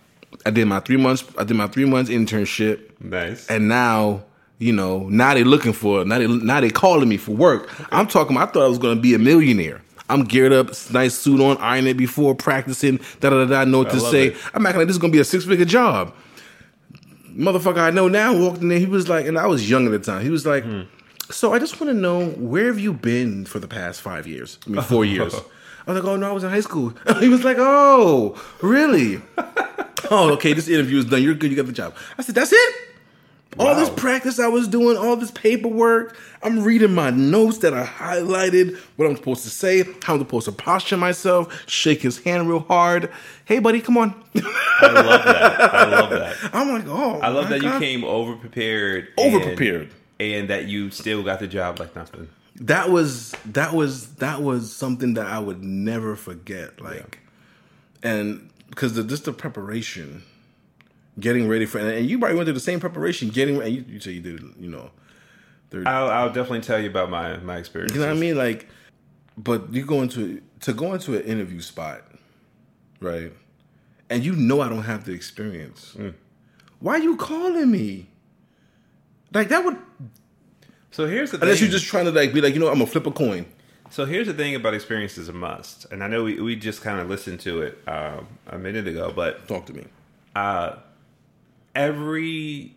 [0.46, 1.24] I did my three months.
[1.38, 3.48] I did my three months internship, Nice.
[3.48, 4.24] and now
[4.60, 7.70] you know now they're looking for now they now they calling me for work.
[7.92, 8.38] I'm talking.
[8.38, 9.82] I thought I was going to be a millionaire.
[10.10, 13.00] I'm geared up, nice suit on, iron it before practicing.
[13.20, 13.66] Da da da.
[13.66, 14.28] Know what to say.
[14.28, 14.38] it.
[14.54, 16.14] I'm acting like this is going to be a six figure job
[17.38, 18.80] motherfucker I know now walked in there.
[18.80, 20.24] He was like, and I was young at the time.
[20.24, 20.82] He was like, hmm.
[21.30, 24.58] so I just want to know where have you been for the past five years?
[24.66, 25.36] I mean, four years.
[25.36, 26.94] I was like, oh no, I was in high school.
[27.20, 29.22] he was like, oh, really?
[30.12, 30.54] oh, okay.
[30.54, 31.24] This interview is done.
[31.24, 31.52] You're good.
[31.52, 31.96] You got the job.
[32.18, 32.76] I said, that's it.
[33.60, 37.86] All this practice I was doing, all this paperwork, I'm reading my notes that I
[37.86, 42.48] highlighted, what I'm supposed to say, how I'm supposed to posture myself, shake his hand
[42.48, 43.10] real hard.
[43.46, 44.24] Hey, buddy, come on.
[44.36, 45.74] I love that.
[45.74, 46.36] I love that.
[46.54, 49.08] I'm like, oh, I love that you came over prepared.
[49.18, 49.90] Over prepared.
[50.20, 52.28] And that you still got the job like nothing.
[52.62, 56.82] that was that was that was something that I would never forget.
[56.82, 57.20] Like,
[58.04, 60.24] and because the just the preparation,
[61.20, 63.62] getting ready for, and you probably went through the same preparation, getting.
[63.62, 64.92] And you, you say you did, you know,
[65.86, 67.94] I'll, I'll definitely tell you about my my experience.
[67.94, 68.68] you know what I mean, like.
[69.38, 72.02] But you go into to go into an interview spot,
[73.00, 73.32] right?
[74.10, 75.96] And you know I don't have the experience.
[76.80, 78.08] Why are you calling me?
[79.34, 79.78] Like that would
[80.92, 81.66] So here's the unless thing.
[81.68, 83.46] you're just trying to like be like you know I'm gonna flip a coin.
[83.90, 86.82] So here's the thing about experience is a must, and I know we, we just
[86.82, 89.86] kind of listened to it um, a minute ago, but Talk to me.
[91.78, 92.76] Every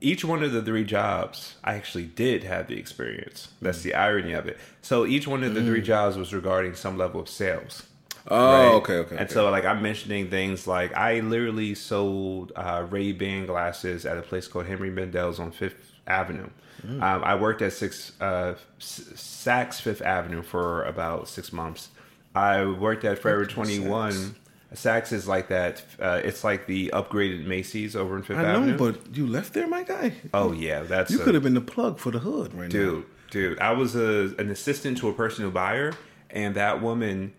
[0.00, 3.48] each one of the three jobs, I actually did have the experience.
[3.60, 4.58] That's the irony of it.
[4.82, 7.82] So each one of the three jobs was regarding some level of sales.
[8.28, 8.74] Oh, right?
[8.76, 9.16] okay, okay.
[9.16, 9.34] And okay.
[9.34, 14.22] so, like, I'm mentioning things like I literally sold uh, Ray Ban glasses at a
[14.22, 16.50] place called Henri Bendel's on Fifth Avenue.
[16.86, 17.02] Mm.
[17.02, 21.88] Um, I worked at six uh, Saks Fifth Avenue for about six months.
[22.34, 24.36] I worked at Forever Twenty One.
[24.74, 25.82] Saks is like that.
[26.00, 28.72] Uh, it's like the upgraded Macy's over in Fifth I Avenue.
[28.72, 30.12] know, but you left there, my guy.
[30.32, 33.04] oh yeah, that's You a- could have been the plug for the hood right dude,
[33.30, 33.58] dude.
[33.58, 35.92] I was a, an assistant to a personal buyer,
[36.30, 37.32] and that woman,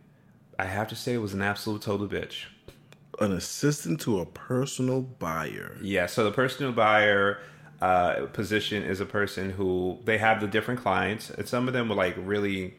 [0.59, 2.45] I have to say, was an absolute total bitch.
[3.19, 5.77] An assistant to a personal buyer.
[5.81, 7.39] Yeah, so the personal buyer
[7.81, 11.87] uh, position is a person who they have the different clients, and some of them
[11.87, 12.73] were like really,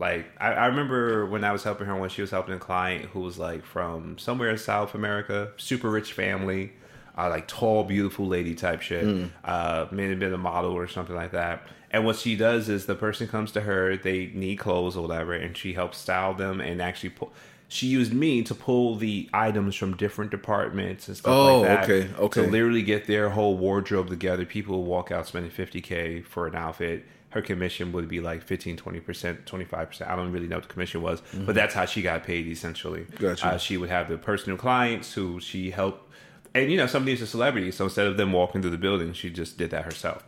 [0.00, 3.04] like I, I remember when I was helping her when she was helping a client
[3.10, 6.72] who was like from somewhere in South America, super rich family,
[7.16, 9.30] uh, like tall, beautiful lady type shit.
[9.44, 11.62] Uh, may have been a model or something like that.
[11.92, 15.32] And what she does is the person comes to her, they need clothes or whatever,
[15.34, 17.32] and she helps style them and actually pull.
[17.66, 21.84] She used me to pull the items from different departments and stuff Oh, like that.
[21.84, 22.42] okay, okay.
[22.42, 24.44] To literally get their whole wardrobe together.
[24.44, 27.04] People walk out spending 50K for an outfit.
[27.30, 30.08] Her commission would be like 15, 20%, 25%.
[30.08, 33.02] I don't really know what the commission was, but that's how she got paid essentially.
[33.02, 33.24] Mm-hmm.
[33.24, 33.46] Gotcha.
[33.46, 36.12] Uh, she would have the personal clients who she helped.
[36.54, 37.76] And, you know, some of these are celebrities.
[37.76, 40.24] So instead of them walking through the building, she just did that herself.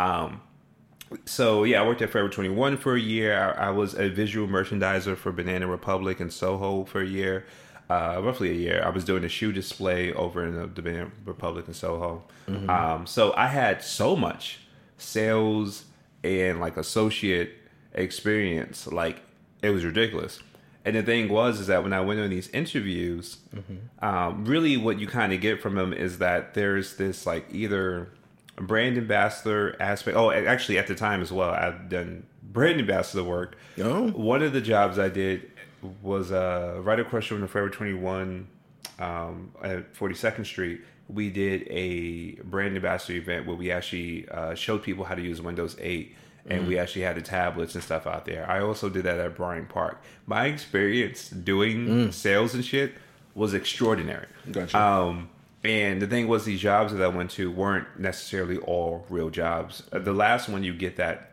[0.00, 0.40] Um,
[1.24, 3.38] so yeah, I worked at Forever 21 for a year.
[3.38, 7.46] I, I was a visual merchandiser for Banana Republic and Soho for a year,
[7.88, 8.82] uh, roughly a year.
[8.84, 12.24] I was doing a shoe display over in the, the Banana Republic and Soho.
[12.68, 14.60] Um, so I had so much
[14.98, 15.84] sales
[16.24, 17.54] and like associate
[17.94, 19.22] experience, like
[19.62, 20.40] it was ridiculous.
[20.84, 23.38] And the thing was, is that when I went on these interviews,
[24.00, 28.08] um, really what you kind of get from them is that there's this like either
[28.56, 30.16] brand ambassador aspect.
[30.16, 33.56] Oh, actually, at the time as well, I've done brand ambassador work.
[33.78, 34.10] Oh.
[34.10, 35.50] One of the jobs I did
[36.02, 38.48] was uh, right across from the Forever 21
[39.02, 40.80] um, at 42nd Street.
[41.08, 45.42] We did a brand ambassador event where we actually uh, showed people how to use
[45.42, 46.14] Windows 8
[46.46, 48.48] and we actually had the tablets and stuff out there.
[48.50, 50.02] I also did that at Bryant Park.
[50.26, 52.94] My experience doing sales and shit
[53.34, 54.26] was extraordinary.
[54.50, 54.78] Gotcha.
[54.78, 55.30] Um,
[55.64, 59.84] and the thing was, these jobs that I went to weren't necessarily all real jobs.
[59.92, 61.30] The last one, you get that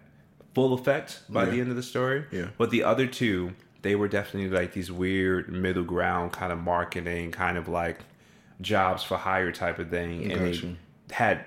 [0.54, 2.26] full effect by the end of the story.
[2.32, 2.50] Yeah.
[2.58, 7.32] But the other two, they were definitely like these weird middle ground kind of marketing,
[7.32, 8.00] kind of like
[8.62, 10.32] jobs for hire type of thing.
[10.32, 10.66] And Gotcha.
[11.08, 11.46] they had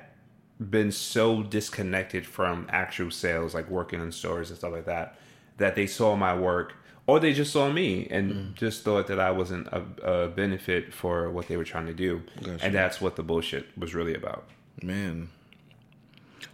[0.59, 5.19] been so disconnected from actual sales, like working in stores and stuff like that,
[5.59, 6.75] that they saw my work
[7.07, 8.55] or they just saw me and Mm.
[8.55, 12.23] just thought that I wasn't a, a benefit for what they were trying to do.
[12.43, 12.65] Gotcha.
[12.65, 14.45] And that's what the bullshit was really about.
[14.83, 15.29] Man,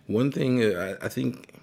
[0.06, 1.57] one thing uh, I, I think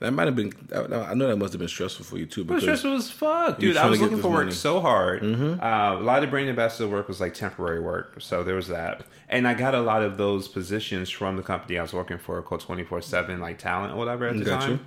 [0.00, 0.52] that might have been.
[0.74, 2.40] I, know that must have been stressful for you too.
[2.40, 3.76] It was Because stressful as fuck, dude.
[3.76, 4.52] I was looking for work money.
[4.52, 5.22] so hard.
[5.22, 5.62] Mm-hmm.
[5.62, 9.04] Uh, a lot of brand ambassador work was like temporary work, so there was that,
[9.28, 12.40] and I got a lot of those positions from the company I was working for,
[12.42, 14.86] called Twenty Four Seven, like talent or whatever at the time.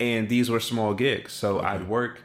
[0.00, 2.22] And these were small gigs, so I'd work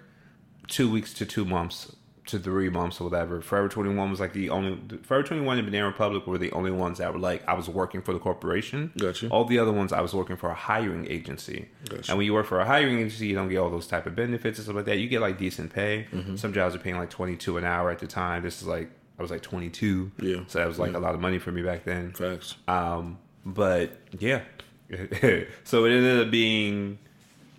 [0.67, 1.93] two weeks to two months
[2.31, 3.41] to three months or whatever.
[3.41, 6.51] Forever Twenty One was like the only Forever Twenty One and Banana Republic were the
[6.51, 8.91] only ones that were like I was working for the corporation.
[8.97, 9.29] Gotcha.
[9.29, 11.67] All the other ones I was working for a hiring agency.
[11.87, 12.11] Gotcha.
[12.11, 14.15] And when you work for a hiring agency, you don't get all those type of
[14.15, 14.97] benefits and stuff like that.
[14.97, 16.07] You get like decent pay.
[16.11, 16.35] Mm-hmm.
[16.35, 18.43] Some jobs are paying like twenty two an hour at the time.
[18.43, 20.11] This is like I was like twenty two.
[20.21, 20.41] Yeah.
[20.47, 22.13] So that was like a lot of money for me back then.
[22.13, 22.55] facts.
[22.67, 24.41] Um, but yeah,
[25.63, 26.99] so it ended up being,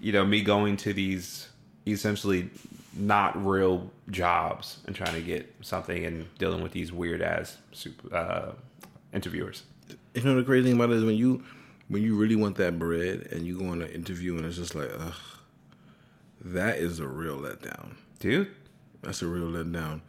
[0.00, 1.48] you know, me going to these
[1.86, 2.50] essentially
[2.92, 8.14] not real jobs and trying to get something and dealing with these weird ass super,
[8.14, 8.52] uh,
[9.12, 9.62] interviewers.
[10.14, 11.42] You know the crazy thing about it is when you
[11.88, 14.74] when you really want that bread and you go on an interview and it's just
[14.76, 15.14] like, ugh,
[16.44, 17.94] that is a real letdown.
[18.20, 18.48] Dude,
[19.02, 20.00] That's a real letdown.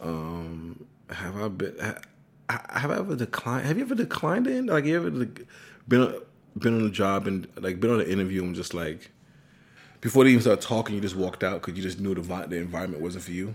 [0.00, 1.76] Um, have I been?
[1.78, 3.66] ha- Have I ever declined?
[3.66, 4.66] Have you ever declined it?
[4.66, 6.14] Like, you ever been
[6.58, 9.10] been on a job and like been on an interview and just like
[10.00, 12.56] before they even started talking, you just walked out because you just knew the the
[12.56, 13.54] environment wasn't for you.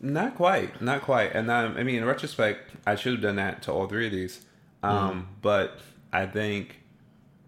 [0.00, 1.32] Not quite, not quite.
[1.34, 4.12] And um, I mean, in retrospect, I should have done that to all three of
[4.12, 4.44] these.
[4.82, 5.80] Um, But
[6.12, 6.80] I think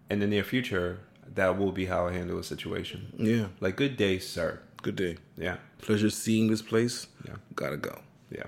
[0.09, 0.99] in the near future,
[1.33, 3.13] that will be how I handle a situation.
[3.17, 3.47] Yeah.
[3.61, 4.59] Like, good day, sir.
[4.81, 5.17] Good day.
[5.37, 7.07] Yeah, Pleasure seeing this place.
[7.25, 7.35] Yeah.
[7.55, 8.01] Gotta go.
[8.29, 8.47] yeah.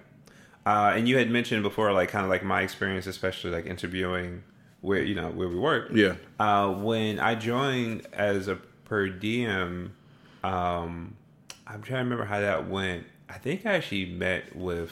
[0.66, 4.44] Uh, and you had mentioned before, like, kind of like my experience, especially like interviewing
[4.82, 5.92] where you know where we work.
[5.94, 6.16] Yeah.
[6.40, 9.94] Uh, when I joined as a per diem,
[10.44, 11.16] um,
[11.66, 13.06] I'm trying to remember how that went.
[13.30, 14.92] I think I actually met with.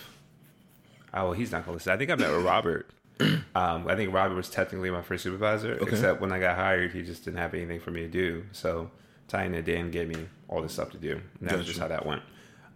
[1.14, 1.92] Oh, well, he's not to listen.
[1.92, 2.90] I think I met with Robert.
[3.54, 7.04] Um, I think Robert was technically my first supervisor, except when I got hired, he
[7.04, 8.46] just didn't have anything for me to do.
[8.54, 8.90] So
[9.28, 11.20] Tina Dan gave me all this stuff to do.
[11.42, 12.22] And that was just how that went.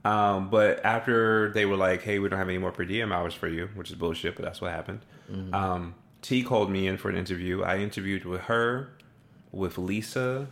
[0.03, 3.33] Um, but after they were like, "Hey, we don't have any more per diem hours
[3.33, 4.99] for you," which is bullshit, but that's what happened.
[5.53, 7.63] Um, T called me in for an interview.
[7.63, 8.89] I interviewed with her,
[9.53, 10.47] with Lisa,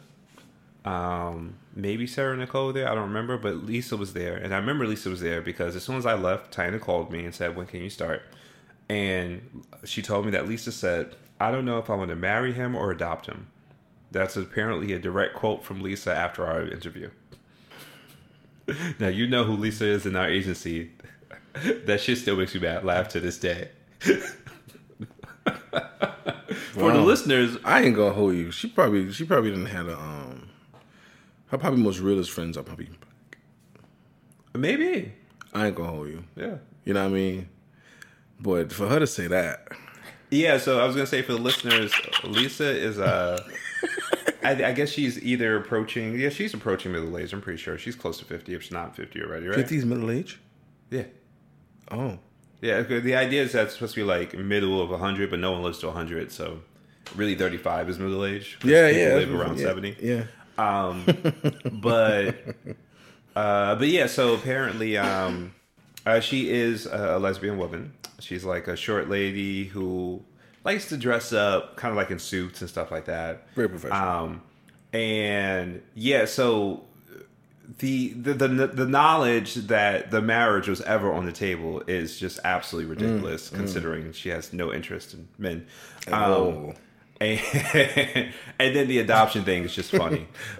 [0.85, 2.89] um, maybe Sarah Nicole there.
[2.89, 5.83] I don't remember, but Lisa was there, and I remember Lisa was there because as
[5.83, 8.21] soon as I left, Tina called me and said, "When can you start?"
[8.89, 12.53] And she told me that Lisa said, "I don't know if I want to marry
[12.53, 13.47] him or adopt him."
[14.11, 17.09] That's apparently a direct quote from Lisa after our interview.
[18.99, 20.91] now you know who Lisa is in our agency.
[21.85, 23.69] that shit still makes me mad, laugh to this day.
[26.73, 28.51] For the listeners, I ain't gonna hold you.
[28.51, 30.32] She probably she probably didn't have a um.
[31.53, 32.89] Her probably most realest friends are probably.
[34.55, 35.13] maybe,
[35.53, 36.23] I ain't gonna hold you.
[36.35, 36.55] yeah.
[36.83, 37.49] You know what I mean?
[38.39, 39.67] But for her to say that,
[40.31, 43.37] Yeah, so I was gonna say for the listeners, Lisa is uh
[44.43, 46.19] I, I guess she's either approaching.
[46.19, 47.33] Yeah, she's approaching middle age.
[47.33, 49.55] I'm pretty sure she's close to fifty, if she's not fifty already, right?
[49.55, 50.39] Fifty is middle age.
[50.89, 51.03] Yeah,
[51.91, 52.17] Oh,
[52.61, 55.51] Yeah, The idea is that it's supposed to be like middle of hundred, but no
[55.51, 56.61] one lives to hundred, so
[57.15, 58.57] really thirty-five is middle age.
[58.63, 59.13] yeah, people yeah.
[59.17, 59.95] live around yeah, seventy.
[60.01, 60.23] Yeah.
[60.57, 61.05] Um,
[61.81, 62.35] but
[63.35, 64.07] uh, but yeah.
[64.07, 65.53] So apparently, um,
[66.05, 67.93] uh, she is a lesbian woman.
[68.19, 70.23] She's like a short lady who
[70.63, 73.47] likes to dress up, kind of like in suits and stuff like that.
[73.55, 74.07] Very professional.
[74.09, 74.41] Um,
[74.93, 76.83] and yeah, so
[77.79, 82.39] the, the the the knowledge that the marriage was ever on the table is just
[82.43, 85.65] absolutely Mm, ridiculous, considering she has no interest in men.
[86.11, 86.73] Um, Oh.
[87.23, 90.27] And, and then the adoption thing is just funny.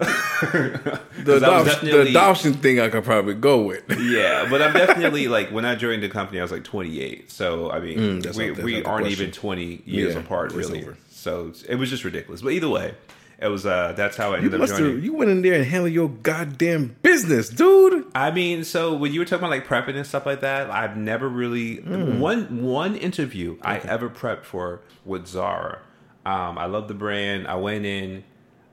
[1.24, 3.84] The, 'Cause I was adoption, the adoption thing I could probably go with.
[4.00, 7.30] Yeah, but I'm definitely like when I joined the company, I was like 28.
[7.30, 9.22] So I mean, Mm, we, not- we aren't question.
[9.28, 10.86] even 20 years Yeah, apart, really.
[11.10, 12.42] So it was just ridiculous.
[12.42, 12.94] But either way,
[13.40, 13.64] it was.
[13.64, 14.96] uh That's how I You ended up joining.
[14.96, 15.04] have.
[15.04, 18.04] You went in there and handled your goddamn business, dude.
[18.14, 20.96] I mean, so when you were talking about like prepping and stuff like that, I've
[20.96, 22.18] never really Hmm.
[22.20, 25.78] one one interview I ever prepped for with Zara.
[26.26, 27.46] Um, I love the brand.
[27.46, 28.24] I went in.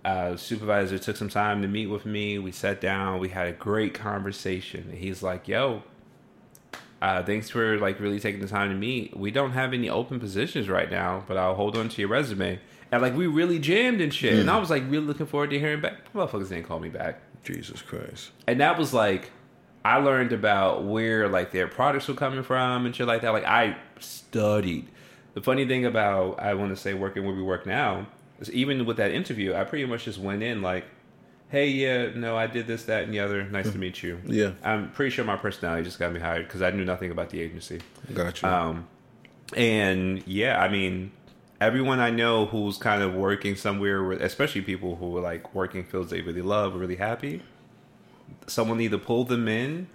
[0.04, 2.40] Uh, supervisor took some time to meet with me.
[2.40, 3.20] We sat down.
[3.20, 4.88] We had a great conversation.
[4.90, 5.84] And he's like, "Yo,
[7.02, 9.16] uh, thanks for like really taking the time to meet.
[9.16, 12.60] We don't have any open positions right now, but I'll hold on to your resume."
[12.92, 14.38] And like we really jammed and shit.
[14.40, 16.12] And I was like really looking forward to hearing back.
[16.14, 18.32] Motherfuckers didn't call me back Jesus Christ.
[18.48, 19.32] and that was like
[19.84, 23.32] I learned about where like their products were coming from and shit like that.
[23.34, 24.88] Like I studied.
[25.34, 28.08] The funny thing about I want to say working where we work now
[28.40, 30.86] is even with that interview, I pretty much just went in like,
[31.50, 33.44] "Hey, yeah, no, I did this, that, and the other.
[33.44, 34.52] Nice to meet you." Yeah.
[34.64, 37.42] I'm pretty sure my personality just got me hired because I knew nothing about the
[37.42, 37.82] agency.
[38.14, 38.54] Gotcha.
[38.54, 38.88] Um,
[39.56, 41.12] and yeah, I mean,
[41.62, 46.10] everyone I know who's kind of working somewhere, especially people who are like working fields
[46.10, 47.42] they really love, really happy.
[48.48, 49.88] Someone either pulled them in.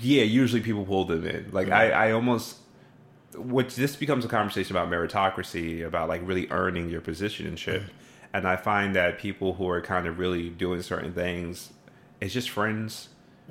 [0.00, 1.48] Yeah, usually people pull them in.
[1.50, 2.58] Like I, I almost,
[3.34, 7.82] which this becomes a conversation about meritocracy, about like really earning your position and shit.
[8.32, 11.72] And I find that people who are kind of really doing certain things,
[12.20, 13.08] it's just friends.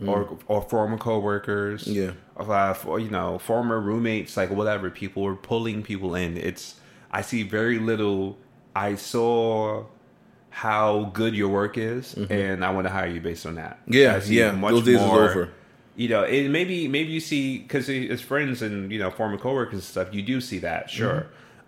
[0.08, 2.12] Or, or former coworkers, Yeah.
[2.38, 4.89] uh, for, you know, former roommates, like whatever.
[4.89, 6.38] People are pulling people in.
[6.38, 6.76] It's
[7.12, 8.38] I see very little.
[8.74, 9.84] I saw
[10.52, 13.82] how good your work is, and I want to hire you based on that.
[13.82, 13.94] Mm-hmm.
[13.94, 14.22] Yeah,
[14.54, 15.50] yeah, those days is over.
[15.99, 19.73] You know, it maybe maybe you see because as friends and you know former coworkers
[19.73, 21.21] and stuff, you do see that, sure.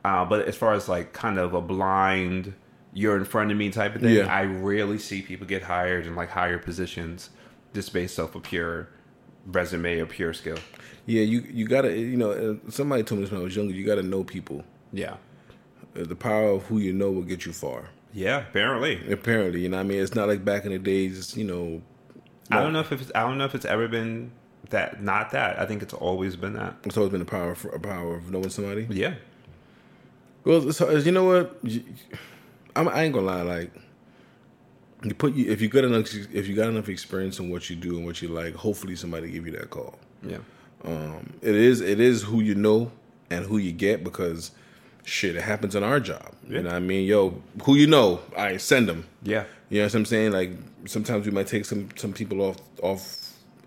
[0.06, 0.08] Mm-hmm.
[0.08, 2.54] Uh, but as far as like kind of a blind,
[2.94, 4.34] you're in front of me type of thing, Yeah.
[4.34, 7.30] I rarely see people get hired in like higher positions
[7.74, 8.88] just based off of pure
[9.48, 10.58] resume or pure skill.
[11.06, 11.92] yeah, you you gotta.
[11.98, 13.74] You know, uh, somebody told me this when I was younger.
[13.74, 14.64] You gotta know people.
[14.94, 15.16] Yeah.
[15.94, 17.90] Uh, The power of who you know will get you far.
[18.14, 19.12] Yeah, apparently.
[19.12, 19.80] Apparently, you know.
[19.80, 21.36] I mean, it's not like back in the days.
[21.36, 21.82] You know,
[22.52, 24.32] I don't know if it's I don't know if it's ever been
[24.70, 25.60] that not that.
[25.60, 26.76] I think it's always been that.
[26.84, 28.88] it's always been the power of, a power of knowing somebody.
[28.90, 29.16] Yeah.
[30.44, 31.60] Well, so, you know what?
[32.76, 33.42] I'm, I ain't gonna lie.
[33.42, 33.74] Like,
[35.04, 37.76] you put you if you got enough if you got enough experience in what you
[37.76, 40.00] do and what you like, hopefully somebody give you that call.
[40.24, 40.40] Yeah.
[40.84, 42.92] Um, it is it is who you know
[43.30, 44.52] and who you get because
[45.04, 46.34] shit, it happens in our job.
[46.48, 46.58] Yeah.
[46.58, 47.08] You know what I mean?
[47.08, 49.08] Yo, who you know, I send them.
[49.24, 49.46] Yeah.
[49.72, 50.32] You know what I'm saying?
[50.34, 50.52] Like
[50.86, 53.18] sometimes we might take some some people off off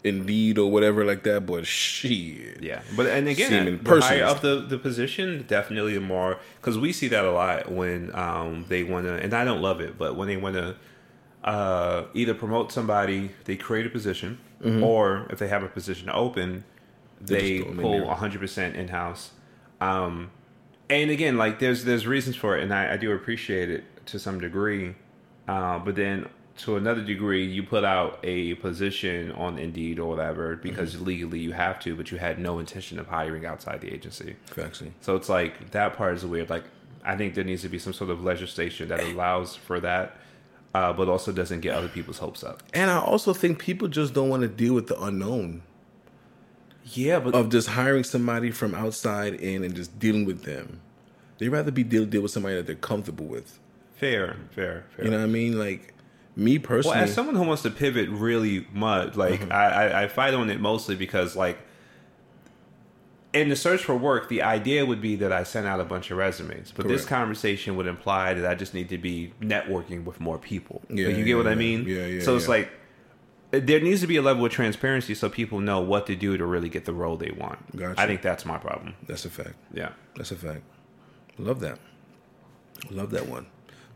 [0.05, 2.62] Indeed or whatever like that, but shit.
[2.62, 6.93] Yeah, but and again, the higher up the, the position, definitely the more because we
[6.93, 10.14] see that a lot when um, they want to, and I don't love it, but
[10.14, 10.77] when they want to
[11.43, 14.38] uh, either promote somebody, they create a position,
[14.83, 16.64] or if they have a position open,
[17.21, 17.62] they Mm-hmm.
[17.62, 19.31] just throw 'em in pull hundred percent in house.
[19.81, 20.31] Um,
[20.90, 24.19] and again, like there's there's reasons for it, and I, I do appreciate it to
[24.19, 24.97] some degree.
[25.49, 26.27] Uh, but then
[26.59, 31.05] to another degree, you put out a position on Indeed or whatever because Mm-hmm.
[31.05, 34.37] legally you have to, but you had no intention of hiring outside the agency.
[34.59, 34.93] Actually.
[35.01, 36.49] So it's like that part is weird.
[36.51, 36.65] Like
[37.05, 40.17] I think there needs to be some sort of legislation that allows for that,
[40.75, 42.63] uh, but also doesn't get other people's hopes up.
[42.73, 45.63] And I also think people just don't want to deal with the unknown
[46.85, 50.81] Yeah, but of just hiring somebody from outside in and just dealing with them.
[51.39, 53.59] They'd rather be deal deal with somebody that they're comfortable with.
[53.97, 55.05] Fair, fair, fair.
[55.05, 55.59] You know what I mean?
[55.59, 55.95] Like
[56.37, 59.53] me Well, personally, as someone who wants to pivot really much, like Mm-hmm.
[59.53, 61.59] I, I, fight on it mostly because like
[63.33, 66.11] in the search for work, the idea would be that I sent out a bunch
[66.13, 70.21] of resumes, but this conversation would imply that I just need to be networking with
[70.21, 70.83] more people.
[70.89, 71.85] Yeah, Like, you get what I mean?
[71.87, 72.51] yeah, yeah, So it's yeah.
[72.51, 72.71] like
[73.51, 76.45] there needs to be a level of transparency so people know what to do to
[76.47, 77.77] really get the role they want.
[77.77, 78.01] Gotcha.
[78.01, 78.95] I think that's my problem.
[79.07, 79.57] that's a fact.
[79.73, 79.91] Yeah.
[80.17, 80.63] That's a fact.
[81.39, 81.79] Love that.
[82.91, 83.47] Love that one.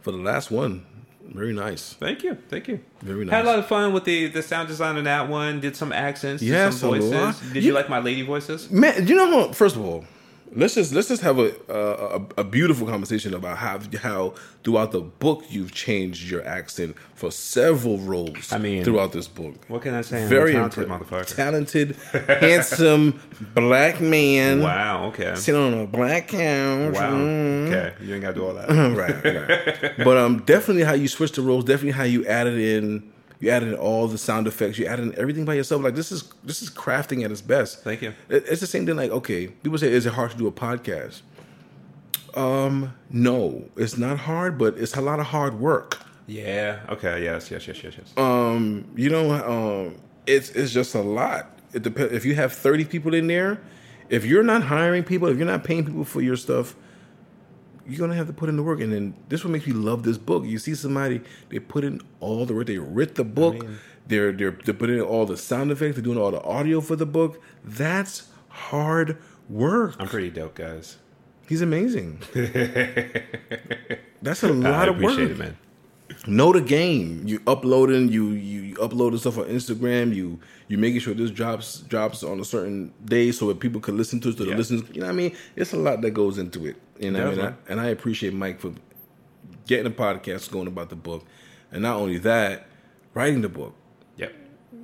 [0.08, 0.86] For the last one,
[1.34, 1.92] very nice.
[1.92, 2.80] Thank you, thank you.
[3.02, 3.30] Very nice.
[3.34, 5.60] Had a lot of fun with the the sound design on that one.
[5.60, 7.38] Did some accents, did some voices.
[7.52, 8.70] Did you You- like my lady voices?
[8.70, 9.52] Man, you know?
[9.52, 10.06] First of all,
[10.54, 14.34] let's just let's just have a a, a beautiful conversation about how how
[14.64, 18.52] throughout the book you've changed your accent for several roles.
[18.52, 20.26] I mean, throughout this book, What can I say?
[20.26, 21.34] Very talented motherfucker.
[21.34, 21.96] talented,
[22.28, 23.20] handsome
[23.54, 24.62] black man.
[24.62, 25.06] Wow.
[25.06, 25.34] Okay.
[25.34, 26.94] Sitting on a black couch.
[26.94, 27.12] Wow.
[27.12, 27.66] Mm.
[27.68, 27.94] Okay.
[28.04, 28.68] You ain't got to do all that.
[28.96, 29.96] right, right.
[30.04, 31.64] but um, definitely how you switched the roles.
[31.64, 33.10] Definitely how you added in,
[33.40, 34.78] you added all the sound effects.
[34.78, 35.82] You added in everything by yourself.
[35.82, 37.82] Like this is this is crafting at its best.
[37.84, 38.12] Thank you.
[38.28, 38.96] It- It's the same thing.
[38.96, 41.22] Like okay, people say, is it hard to do a podcast?
[42.34, 45.98] Um, no, it's not hard, but it's a lot of hard work.
[46.26, 46.80] Yeah.
[46.90, 47.24] Okay.
[47.24, 47.50] Yes.
[47.50, 47.66] Yes.
[47.66, 47.82] Yes.
[47.82, 47.94] Yes.
[47.98, 48.12] Yes.
[48.16, 51.58] Um, you know, um, it's it's just a lot.
[51.72, 53.60] It depends if you have thirty people in there.
[54.10, 56.74] If you're not hiring people, if you're not paying people for your stuff,
[57.88, 58.80] you're gonna have to put in the work.
[58.80, 60.44] And then this what makes me love this book.
[60.44, 62.66] You see somebody they put in all the work.
[62.66, 63.66] They writ the book.
[64.06, 65.96] they're they're they're putting in all the sound effects.
[65.96, 67.42] They're doing all the audio for the book.
[67.64, 69.16] That's hard
[69.48, 69.96] work.
[69.98, 70.98] I'm pretty dope, guys.
[71.48, 72.20] He's amazing.
[74.22, 75.30] That's a lot of appreciate work.
[75.30, 75.56] it, man.
[76.26, 77.22] Know the game.
[77.26, 80.14] You uploading, you you, you uploading stuff on Instagram.
[80.14, 83.96] You you making sure this drops drops on a certain day so that people can
[83.96, 84.38] listen to it.
[84.38, 86.76] So the listeners, you know, what I mean, it's a lot that goes into it.
[86.98, 88.72] You know, what I mean, I, and I appreciate Mike for
[89.66, 91.24] getting a podcast going about the book,
[91.70, 92.66] and not only that,
[93.14, 93.74] writing the book
[94.16, 94.34] Yep.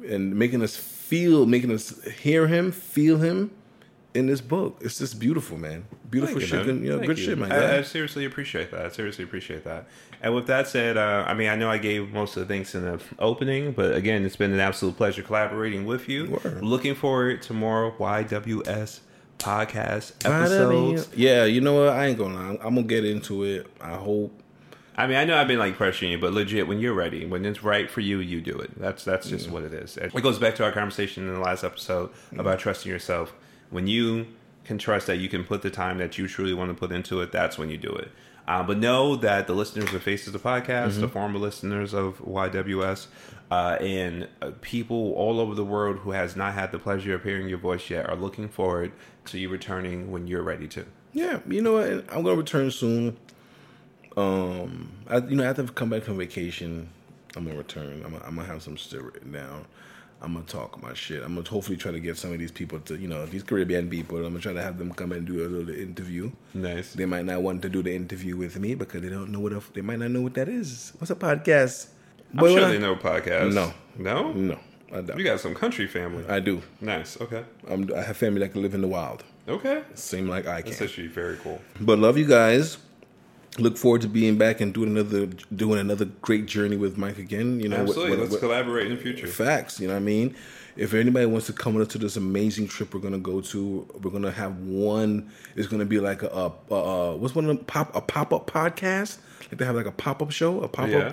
[0.08, 3.50] and making us feel, making us hear him, feel him
[4.14, 4.78] in this book.
[4.80, 5.84] It's just beautiful, man.
[6.08, 6.66] Beautiful you, shit.
[6.66, 6.82] man.
[6.82, 7.24] You know, Thank good you.
[7.24, 7.52] shit, man.
[7.52, 8.86] I, I seriously appreciate that.
[8.86, 9.86] I seriously appreciate that.
[10.22, 12.74] And with that said, uh, I mean, I know I gave most of the things
[12.74, 16.30] in the opening, but again, it's been an absolute pleasure collaborating with you.
[16.30, 16.64] Word.
[16.64, 19.00] Looking forward to more YWS
[19.38, 21.16] podcast Right, I mean, episodes.
[21.16, 21.88] Yeah, you know what?
[21.90, 22.34] I ain't gonna.
[22.34, 22.58] lie.
[22.62, 23.66] I'm gonna get into it.
[23.80, 24.40] I hope.
[24.96, 27.44] I mean, I know I've been like pressuring you, but legit, when you're ready, when
[27.44, 28.78] it's right for you, you do it.
[28.78, 29.96] That's that's just what it is.
[29.96, 33.34] It goes back to our conversation in the last episode about trusting yourself.
[33.74, 34.28] When you
[34.62, 37.20] can trust that you can put the time that you truly want to put into
[37.22, 38.08] it, that's when you do it.
[38.46, 42.20] Uh, but know that the listeners of Faces of the Podcast, the former listeners of
[42.20, 43.08] YWS,
[43.50, 47.24] uh, and uh, people all over the world who has not had the pleasure of
[47.24, 48.92] hearing your voice yet are looking forward
[49.24, 50.86] to you returning when you're ready to.
[51.12, 51.88] Yeah, you know what?
[52.14, 53.16] I'm gonna return soon.
[54.16, 56.90] Um, I, you know, after I come back from vacation,
[57.34, 58.04] I'm gonna return.
[58.04, 59.64] I'm gonna, have some shit written down.
[60.24, 61.22] I'm gonna talk my shit.
[61.22, 63.88] I'm gonna hopefully try to get some of these people to, you know, these Caribbean
[63.90, 64.16] people.
[64.18, 66.30] I'm gonna try to have them come and do a little interview.
[66.54, 66.94] Nice.
[66.94, 69.52] They might not want to do the interview with me because they don't know what.
[69.52, 70.92] A, they might not know what that is.
[70.98, 71.88] What's a podcast?
[72.32, 73.52] I'm But sure when I- they know podcasts.
[73.54, 73.72] No.
[73.96, 74.32] No?
[74.32, 74.58] No,
[74.92, 75.18] I don't.
[75.18, 76.24] You got some country family.
[76.28, 76.62] I do.
[76.80, 77.20] nice.
[77.20, 77.44] Okay.
[77.68, 79.22] I'm, I have family that can live in the wild.
[79.46, 79.82] Okay.
[79.94, 80.70] Same like I can.
[80.70, 81.60] That's actually very cool.
[81.80, 82.78] But love you guys.
[83.58, 87.60] Look forward to being back and doing another doing another great journey with Mike again.
[87.60, 88.10] You know, what- Absolutely.
[88.10, 89.26] what- Let's what- collaborate in the future.
[89.28, 89.78] facts.
[89.78, 90.34] You know what I mean?
[90.76, 93.86] If anybody wants to come with us to this amazing trip we're gonna go to,
[94.02, 95.30] we're gonna have one.
[95.54, 98.50] It's gonna be like a, a, a, what's one of them pop a pop up
[98.50, 99.18] podcast?
[99.42, 100.90] Like they have like a pop up show, a pop up.
[100.90, 101.12] Yeah.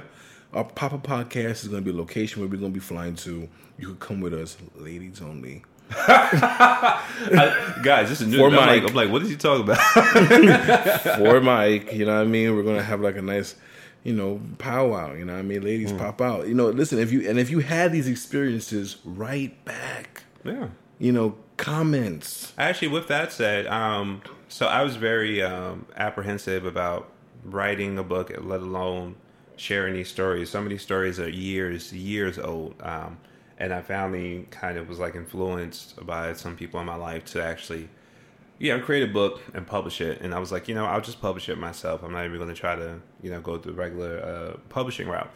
[0.54, 3.48] Our pop up podcast is gonna be a location where we're gonna be flying to.
[3.78, 5.64] You could come with us, ladies only.
[5.92, 8.38] I- guys, this is new.
[8.38, 8.90] For I'm like, Mike.
[8.90, 9.78] I'm like, what is he talking about?
[11.18, 11.94] for Mike.
[11.94, 12.56] You know what I mean?
[12.56, 13.56] We're gonna have like a nice,
[14.04, 15.14] you know, powwow.
[15.14, 15.62] You know what I mean?
[15.62, 15.66] Mm.
[15.66, 16.48] Ladies pop out.
[16.48, 17.00] You know, listen.
[17.00, 20.24] If you and if you had these experiences, write back.
[20.44, 20.70] yeah.
[21.00, 22.54] You know, comments.
[22.60, 27.10] Actually, with that said, um, so I was very um, apprehensive about
[27.44, 29.16] writing a book, let alone
[29.56, 30.52] sharing these stories.
[30.52, 32.76] Some of these stories are years, years old.
[32.84, 33.18] Um,
[33.62, 37.44] and I finally kind of was like influenced by some people in my life to
[37.44, 37.90] actually,
[38.58, 40.20] yeah, create a book and publish it.
[40.22, 42.02] And I was like, you know, I'll just publish it myself.
[42.02, 45.30] I'm not even going to try to, you know, go the regular uh, publishing route.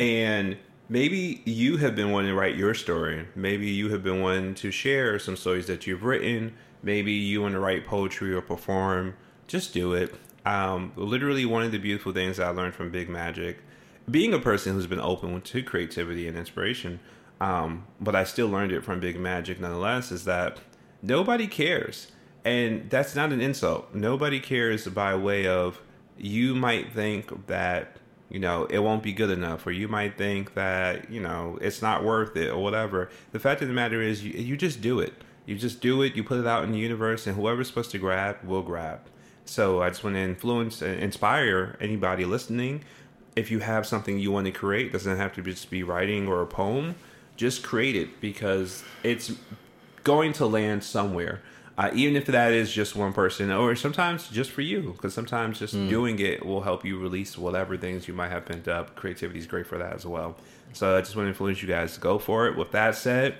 [0.00, 0.56] And
[0.88, 3.26] maybe you have been wanting to write your story.
[3.34, 6.54] Maybe you have been wanting to share some stories that you've written.
[6.82, 9.16] Maybe you want to write poetry or perform.
[9.48, 10.14] Just do it.
[10.46, 13.58] Um, literally, one of the beautiful things I learned from Big Magic,
[14.10, 17.00] being a person who's been open to creativity and inspiration,
[17.40, 20.58] um, but I still learned it from Big Magic nonetheless, is that
[21.02, 22.12] nobody cares.
[22.44, 23.92] And that's not an insult.
[23.94, 25.80] Nobody cares by way of
[26.16, 27.96] you might think that
[28.28, 31.82] you know it won't be good enough or you might think that you know it's
[31.82, 34.98] not worth it or whatever the fact of the matter is you, you just do
[34.98, 35.12] it
[35.44, 37.98] you just do it you put it out in the universe and whoever's supposed to
[37.98, 39.00] grab will grab
[39.44, 42.82] so i just want to influence and inspire anybody listening
[43.36, 46.42] if you have something you want to create doesn't have to just be writing or
[46.42, 46.94] a poem
[47.36, 49.32] just create it because it's
[50.04, 51.42] going to land somewhere.
[51.78, 55.58] Uh, even if that is just one person, or sometimes just for you, because sometimes
[55.58, 58.96] just doing it will help you release whatever things you might have pent up.
[58.96, 60.36] Creativity is great for that as well.
[60.72, 62.56] So I just want to influence you guys to go for it.
[62.56, 63.34] With that said,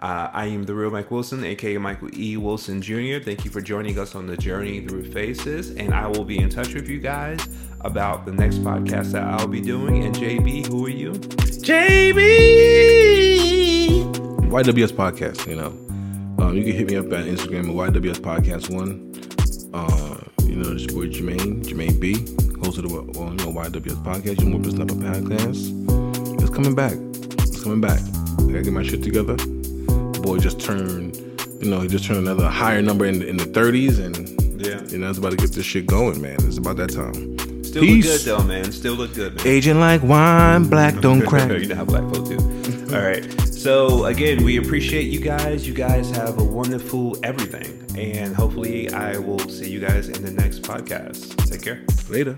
[0.00, 2.36] uh, I am the real Mike Wilson, aka Michael E.
[2.36, 3.18] Wilson Jr.
[3.24, 6.50] Thank you for joining us on the journey through faces, and I will be in
[6.50, 7.40] touch with you guys
[7.82, 10.04] about the next podcast that I'll be doing.
[10.04, 11.12] And JB, who are you?
[11.12, 12.95] JB
[14.48, 15.46] YWS podcast.
[15.48, 15.66] You know,
[16.44, 19.12] um, you can hit me up at Instagram at YWS podcast one.
[19.74, 22.14] Uh, you know, this boy Jermaine, Jermaine B,
[22.64, 26.40] host of the well, you know YWS podcast, your Whipper Snapper podcast.
[26.42, 26.94] It's coming back.
[27.42, 28.00] It's coming back.
[28.00, 29.34] I gotta get my shit together.
[29.36, 31.16] The boy just turned,
[31.62, 34.80] you know, he just turned another higher number in the, in the 30s, and Yeah.
[34.88, 36.36] You know, it's about to get this shit going, man.
[36.46, 37.36] It's about that time.
[37.64, 38.06] Still Peace.
[38.06, 38.72] look good though, man.
[38.72, 39.46] Still look good, man.
[39.46, 41.50] Aging like wine, black don't crack.
[41.50, 42.38] you know how black folk do.
[42.94, 43.24] All right.
[43.66, 45.66] So again, we appreciate you guys.
[45.66, 50.30] You guys have a wonderful everything, and hopefully, I will see you guys in the
[50.30, 51.34] next podcast.
[51.50, 51.84] Take care.
[52.08, 52.36] Later.